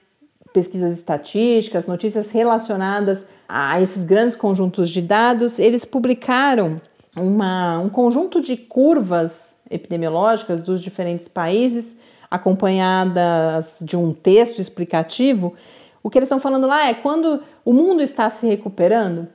pesquisas 0.53 0.93
estatísticas, 0.93 1.87
notícias 1.87 2.31
relacionadas 2.31 3.27
a 3.49 3.81
esses 3.81 4.05
grandes 4.05 4.37
conjuntos 4.37 4.91
de 4.91 5.01
dados, 5.01 5.59
eles 5.59 5.85
publicaram 5.85 6.81
uma, 7.17 7.79
um 7.79 7.89
conjunto 7.89 8.41
de 8.41 8.57
curvas 8.57 9.57
epidemiológicas 9.71 10.63
dos 10.63 10.83
diferentes 10.83 11.29
países, 11.29 11.97
acompanhadas 12.31 13.79
de 13.83 13.97
um 13.97 14.13
texto 14.13 14.61
explicativo. 14.61 15.55
O 16.03 16.11
que 16.11 16.19
eles 16.19 16.27
estão 16.27 16.41
falando 16.41 16.67
lá 16.67 16.89
é 16.89 16.95
quando 16.95 17.43
o 17.65 17.73
mundo 17.73 18.03
está 18.03 18.29
se 18.31 18.47
recuperando, 18.47 19.29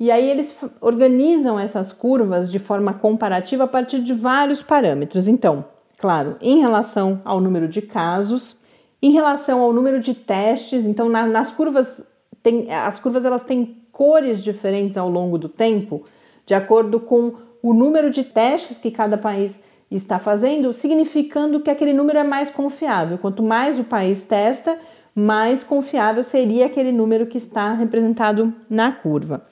e 0.00 0.10
aí 0.10 0.30
eles 0.30 0.56
organizam 0.80 1.58
essas 1.58 1.92
curvas 1.92 2.50
de 2.50 2.58
forma 2.58 2.94
comparativa 2.94 3.64
a 3.64 3.68
partir 3.68 4.00
de 4.00 4.14
vários 4.14 4.62
parâmetros. 4.62 5.26
Então, 5.26 5.64
claro, 5.96 6.36
em 6.40 6.60
relação 6.60 7.20
ao 7.24 7.40
número 7.40 7.66
de 7.66 7.82
casos, 7.82 8.58
em 9.00 9.10
relação 9.12 9.60
ao 9.60 9.72
número 9.72 10.00
de 10.00 10.14
testes, 10.14 10.84
então 10.84 11.08
na, 11.08 11.26
nas 11.26 11.52
curvas 11.52 12.06
tem, 12.42 12.72
as 12.72 12.98
curvas 12.98 13.24
elas 13.24 13.44
têm 13.44 13.76
cores 13.92 14.42
diferentes 14.42 14.96
ao 14.96 15.08
longo 15.08 15.38
do 15.38 15.48
tempo, 15.48 16.04
de 16.46 16.54
acordo 16.54 17.00
com 17.00 17.34
o 17.62 17.74
número 17.74 18.10
de 18.10 18.24
testes 18.24 18.78
que 18.78 18.90
cada 18.90 19.18
país 19.18 19.60
está 19.90 20.18
fazendo, 20.18 20.72
significando 20.72 21.60
que 21.60 21.70
aquele 21.70 21.92
número 21.92 22.18
é 22.18 22.24
mais 22.24 22.50
confiável. 22.50 23.18
Quanto 23.18 23.42
mais 23.42 23.78
o 23.78 23.84
país 23.84 24.24
testa, 24.24 24.78
mais 25.14 25.64
confiável 25.64 26.22
seria 26.22 26.66
aquele 26.66 26.92
número 26.92 27.26
que 27.26 27.38
está 27.38 27.72
representado 27.72 28.54
na 28.68 28.92
curva. 28.92 29.46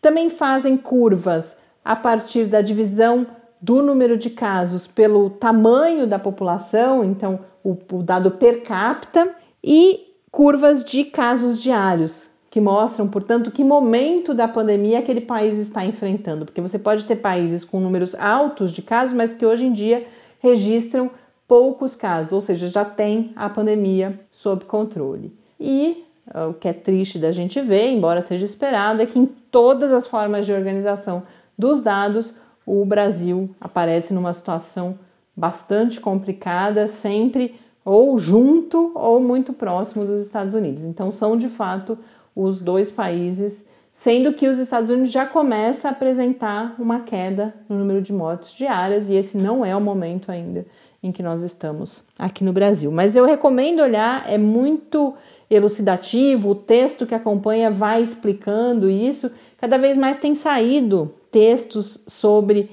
Também 0.00 0.30
fazem 0.30 0.76
curvas 0.76 1.56
a 1.84 1.94
partir 1.94 2.46
da 2.46 2.60
divisão 2.60 3.26
do 3.60 3.82
número 3.82 4.16
de 4.16 4.30
casos 4.30 4.86
pelo 4.86 5.30
tamanho 5.30 6.06
da 6.06 6.18
população, 6.18 7.04
então 7.04 7.40
o, 7.64 7.76
o 7.92 8.02
dado 8.02 8.32
per 8.32 8.62
capita 8.62 9.34
e 9.62 10.16
curvas 10.30 10.82
de 10.84 11.04
casos 11.04 11.60
diários, 11.60 12.30
que 12.50 12.60
mostram, 12.60 13.08
portanto, 13.08 13.50
que 13.50 13.64
momento 13.64 14.34
da 14.34 14.46
pandemia 14.48 14.98
aquele 14.98 15.20
país 15.20 15.56
está 15.56 15.84
enfrentando. 15.84 16.44
Porque 16.44 16.60
você 16.60 16.78
pode 16.78 17.04
ter 17.04 17.16
países 17.16 17.64
com 17.64 17.80
números 17.80 18.14
altos 18.14 18.72
de 18.72 18.82
casos, 18.82 19.14
mas 19.14 19.32
que 19.32 19.46
hoje 19.46 19.66
em 19.66 19.72
dia 19.72 20.06
registram 20.40 21.10
poucos 21.46 21.94
casos, 21.94 22.32
ou 22.32 22.40
seja, 22.40 22.68
já 22.68 22.84
tem 22.84 23.32
a 23.36 23.48
pandemia 23.48 24.18
sob 24.30 24.64
controle. 24.64 25.36
E 25.60 26.04
ah, 26.32 26.48
o 26.48 26.54
que 26.54 26.68
é 26.68 26.72
triste 26.72 27.18
da 27.18 27.30
gente 27.30 27.60
ver, 27.60 27.90
embora 27.90 28.20
seja 28.20 28.46
esperado, 28.46 29.02
é 29.02 29.06
que 29.06 29.18
em 29.18 29.26
todas 29.26 29.92
as 29.92 30.06
formas 30.06 30.46
de 30.46 30.52
organização 30.52 31.24
dos 31.56 31.82
dados, 31.82 32.36
o 32.64 32.84
Brasil 32.84 33.50
aparece 33.60 34.14
numa 34.14 34.32
situação 34.32 34.98
bastante 35.36 36.00
complicada, 36.00 36.86
sempre 36.86 37.54
ou 37.84 38.16
junto 38.18 38.92
ou 38.94 39.20
muito 39.20 39.52
próximo 39.52 40.04
dos 40.04 40.22
Estados 40.24 40.54
Unidos. 40.54 40.84
Então, 40.84 41.10
são 41.10 41.36
de 41.36 41.48
fato 41.48 41.98
os 42.34 42.60
dois 42.60 42.90
países, 42.90 43.68
sendo 43.92 44.32
que 44.32 44.48
os 44.48 44.58
Estados 44.58 44.88
Unidos 44.88 45.10
já 45.10 45.26
começa 45.26 45.88
a 45.88 45.90
apresentar 45.90 46.76
uma 46.78 47.00
queda 47.00 47.54
no 47.68 47.78
número 47.78 48.00
de 48.00 48.12
mortes 48.12 48.54
diárias 48.54 49.08
e 49.08 49.14
esse 49.14 49.36
não 49.36 49.64
é 49.64 49.76
o 49.76 49.80
momento 49.80 50.30
ainda 50.30 50.64
em 51.02 51.10
que 51.10 51.22
nós 51.22 51.42
estamos 51.42 52.04
aqui 52.18 52.44
no 52.44 52.52
Brasil. 52.52 52.90
Mas 52.92 53.16
eu 53.16 53.26
recomendo 53.26 53.80
olhar, 53.80 54.24
é 54.30 54.38
muito 54.38 55.14
elucidativo, 55.50 56.50
o 56.50 56.54
texto 56.54 57.06
que 57.06 57.14
acompanha 57.14 57.70
vai 57.70 58.00
explicando 58.02 58.88
isso. 58.88 59.30
Cada 59.58 59.76
vez 59.76 59.96
mais 59.96 60.18
tem 60.18 60.34
saído 60.34 61.12
textos 61.30 62.04
sobre 62.06 62.70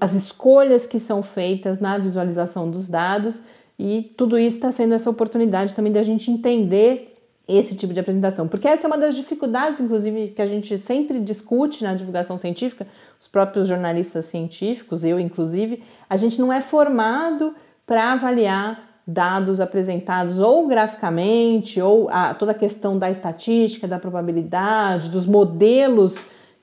as 0.00 0.14
escolhas 0.14 0.86
que 0.86 0.98
são 0.98 1.22
feitas 1.22 1.80
na 1.80 1.96
visualização 1.98 2.70
dos 2.70 2.88
dados 2.88 3.42
e 3.78 4.12
tudo 4.16 4.38
isso 4.38 4.56
está 4.56 4.72
sendo 4.72 4.94
essa 4.94 5.08
oportunidade 5.08 5.74
também 5.74 5.92
da 5.92 6.02
gente 6.02 6.30
entender 6.30 7.16
esse 7.48 7.74
tipo 7.74 7.92
de 7.92 7.98
apresentação, 7.98 8.46
porque 8.46 8.68
essa 8.68 8.86
é 8.86 8.88
uma 8.88 8.98
das 8.98 9.14
dificuldades, 9.14 9.80
inclusive, 9.80 10.28
que 10.28 10.42
a 10.42 10.46
gente 10.46 10.78
sempre 10.78 11.18
discute 11.18 11.82
na 11.82 11.94
divulgação 11.94 12.38
científica, 12.38 12.86
os 13.18 13.26
próprios 13.26 13.66
jornalistas 13.66 14.26
científicos, 14.26 15.02
eu 15.02 15.18
inclusive, 15.18 15.82
a 16.08 16.16
gente 16.16 16.40
não 16.40 16.52
é 16.52 16.60
formado 16.60 17.54
para 17.84 18.12
avaliar 18.12 18.88
dados 19.04 19.60
apresentados 19.60 20.38
ou 20.38 20.68
graficamente, 20.68 21.80
ou 21.80 22.08
a, 22.10 22.34
toda 22.34 22.52
a 22.52 22.54
questão 22.54 22.96
da 22.96 23.10
estatística, 23.10 23.88
da 23.88 23.98
probabilidade, 23.98 25.08
dos 25.08 25.26
modelos 25.26 26.18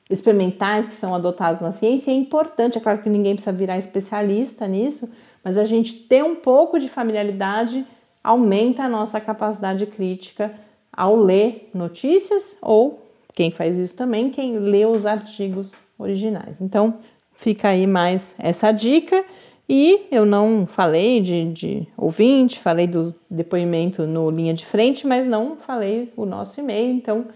experimentais 0.10 0.88
que 0.88 0.93
são 0.93 1.14
adotados 1.14 1.62
na 1.62 1.72
ciência 1.72 2.12
é 2.12 2.14
importante. 2.14 2.78
É 2.78 2.82
claro 2.82 3.01
que 3.01 3.10
ninguém 3.10 3.36
precisa 3.36 3.55
virar 3.55 3.78
especialista 3.78 4.68
nisso, 4.68 5.12
mas 5.43 5.58
a 5.58 5.66
gente 5.66 5.93
ter 5.93 6.24
um 6.24 6.36
pouco 6.36 6.80
de 6.80 6.89
familiaridade 6.89 7.86
aumenta 8.24 8.84
a 8.84 8.89
nossa 8.89 9.20
capacidade 9.20 9.86
crítica 9.86 10.53
ao 10.91 11.16
ler 11.16 11.70
notícias 11.74 12.58
ou 12.62 13.05
quem 13.34 13.51
faz 13.51 13.78
isso 13.78 13.95
também, 13.95 14.30
quem 14.32 14.58
lê 14.58 14.86
os 14.86 15.05
artigos 15.05 15.74
originais. 15.97 16.60
Então, 16.60 16.95
fica 17.34 17.70
aí 17.70 17.86
mais 17.86 18.36
essa 18.39 18.72
dica. 18.72 19.24
E 19.70 20.08
eu 20.12 20.26
não 20.26 20.66
falei 20.66 21.22
de, 21.22 21.51
de 21.51 21.88
ouvinte, 21.95 22.58
falei 22.58 22.88
do 22.88 23.14
depoimento 23.30 24.08
no 24.08 24.32
linha 24.32 24.53
de 24.53 24.66
frente, 24.66 25.05
mas 25.05 25.26
não 25.26 25.58
falei 25.58 26.12
o 26.16 26.26
nosso 26.26 26.60
e-mail. 26.60 26.91
Então, 26.91 27.28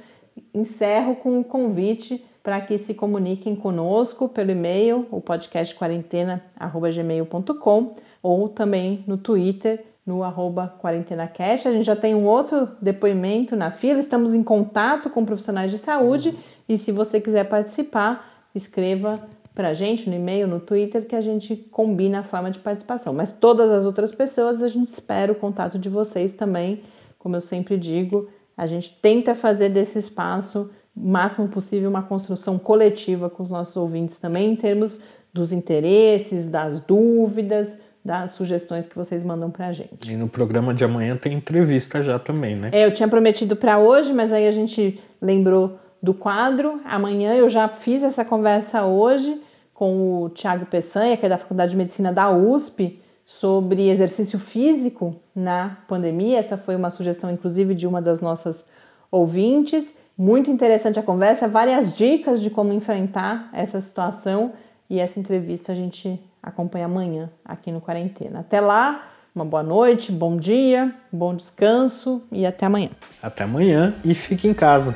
encerro 0.53 1.15
com 1.17 1.37
um 1.37 1.43
convite 1.43 2.23
para 2.43 2.61
que 2.61 2.77
se 2.77 2.93
comuniquem 2.93 3.55
conosco 3.55 4.29
pelo 4.29 4.51
e-mail, 4.51 5.07
o 5.11 5.19
podcast 5.21 5.75
quarentena@gmail.com 5.75 7.95
ou 8.23 8.49
também 8.49 9.03
no 9.07 9.17
Twitter, 9.17 9.83
no 10.05 10.23
arroba 10.23 10.75
quarentenacast. 10.81 11.67
A 11.67 11.71
gente 11.71 11.85
já 11.85 11.95
tem 11.95 12.15
um 12.15 12.25
outro 12.25 12.69
depoimento 12.81 13.55
na 13.55 13.69
fila, 13.71 13.99
estamos 13.99 14.33
em 14.33 14.43
contato 14.43 15.09
com 15.09 15.25
profissionais 15.25 15.71
de 15.71 15.77
saúde 15.77 16.37
e 16.67 16.77
se 16.77 16.91
você 16.91 17.21
quiser 17.21 17.47
participar, 17.47 18.49
escreva 18.55 19.15
para 19.53 19.69
a 19.69 19.73
gente 19.73 20.09
no 20.09 20.15
e-mail, 20.15 20.47
no 20.47 20.59
Twitter, 20.59 21.05
que 21.05 21.15
a 21.15 21.21
gente 21.21 21.55
combina 21.55 22.19
a 22.19 22.23
forma 22.23 22.49
de 22.49 22.59
participação. 22.59 23.13
Mas 23.13 23.33
todas 23.33 23.69
as 23.69 23.85
outras 23.85 24.15
pessoas, 24.15 24.63
a 24.63 24.67
gente 24.67 24.87
espera 24.87 25.31
o 25.31 25.35
contato 25.35 25.77
de 25.77 25.89
vocês 25.89 26.35
também. 26.35 26.81
Como 27.19 27.35
eu 27.35 27.41
sempre 27.41 27.77
digo, 27.77 28.29
a 28.57 28.65
gente 28.65 28.97
tenta 29.01 29.35
fazer 29.35 29.69
desse 29.69 29.99
espaço 29.99 30.71
máximo 30.95 31.47
possível 31.47 31.89
uma 31.89 32.03
construção 32.03 32.57
coletiva 32.59 33.29
com 33.29 33.41
os 33.43 33.49
nossos 33.49 33.75
ouvintes 33.77 34.19
também, 34.19 34.51
em 34.51 34.55
termos 34.55 35.01
dos 35.33 35.51
interesses, 35.51 36.49
das 36.49 36.81
dúvidas, 36.81 37.81
das 38.03 38.31
sugestões 38.31 38.87
que 38.87 38.95
vocês 38.95 39.23
mandam 39.23 39.49
para 39.49 39.67
a 39.67 39.71
gente. 39.71 40.11
E 40.11 40.15
no 40.15 40.27
programa 40.27 40.73
de 40.73 40.83
amanhã 40.83 41.15
tem 41.15 41.33
entrevista 41.33 42.01
já 42.01 42.17
também, 42.17 42.55
né? 42.55 42.69
É, 42.73 42.85
eu 42.85 42.93
tinha 42.93 43.07
prometido 43.07 43.55
para 43.55 43.77
hoje, 43.77 44.11
mas 44.11 44.33
aí 44.33 44.47
a 44.47 44.51
gente 44.51 44.99
lembrou 45.21 45.79
do 46.01 46.13
quadro. 46.13 46.81
Amanhã 46.83 47.35
eu 47.35 47.47
já 47.47 47.67
fiz 47.67 48.03
essa 48.03 48.25
conversa 48.25 48.85
hoje 48.85 49.39
com 49.73 50.23
o 50.23 50.29
Tiago 50.29 50.65
Peçanha, 50.65 51.15
que 51.15 51.25
é 51.25 51.29
da 51.29 51.37
Faculdade 51.37 51.71
de 51.71 51.77
Medicina 51.77 52.11
da 52.11 52.29
USP, 52.31 52.99
sobre 53.25 53.89
exercício 53.89 54.37
físico 54.39 55.15
na 55.35 55.77
pandemia. 55.87 56.39
Essa 56.39 56.57
foi 56.57 56.75
uma 56.75 56.89
sugestão, 56.89 57.31
inclusive, 57.31 57.73
de 57.73 57.87
uma 57.87 58.01
das 58.01 58.19
nossas 58.19 58.67
ouvintes. 59.11 59.95
Muito 60.21 60.51
interessante 60.51 60.99
a 60.99 61.01
conversa, 61.01 61.47
várias 61.47 61.97
dicas 61.97 62.39
de 62.39 62.51
como 62.51 62.71
enfrentar 62.71 63.49
essa 63.51 63.81
situação 63.81 64.53
e 64.87 64.99
essa 64.99 65.19
entrevista 65.19 65.71
a 65.71 65.75
gente 65.75 66.23
acompanha 66.43 66.85
amanhã 66.85 67.27
aqui 67.43 67.71
no 67.71 67.81
Quarentena. 67.81 68.41
Até 68.41 68.61
lá, 68.61 69.09
uma 69.33 69.43
boa 69.43 69.63
noite, 69.63 70.11
bom 70.11 70.37
dia, 70.37 70.93
bom 71.11 71.33
descanso 71.33 72.21
e 72.31 72.45
até 72.45 72.67
amanhã. 72.67 72.91
Até 73.19 73.45
amanhã 73.45 73.95
e 74.05 74.13
fique 74.13 74.47
em 74.47 74.53
casa. 74.53 74.95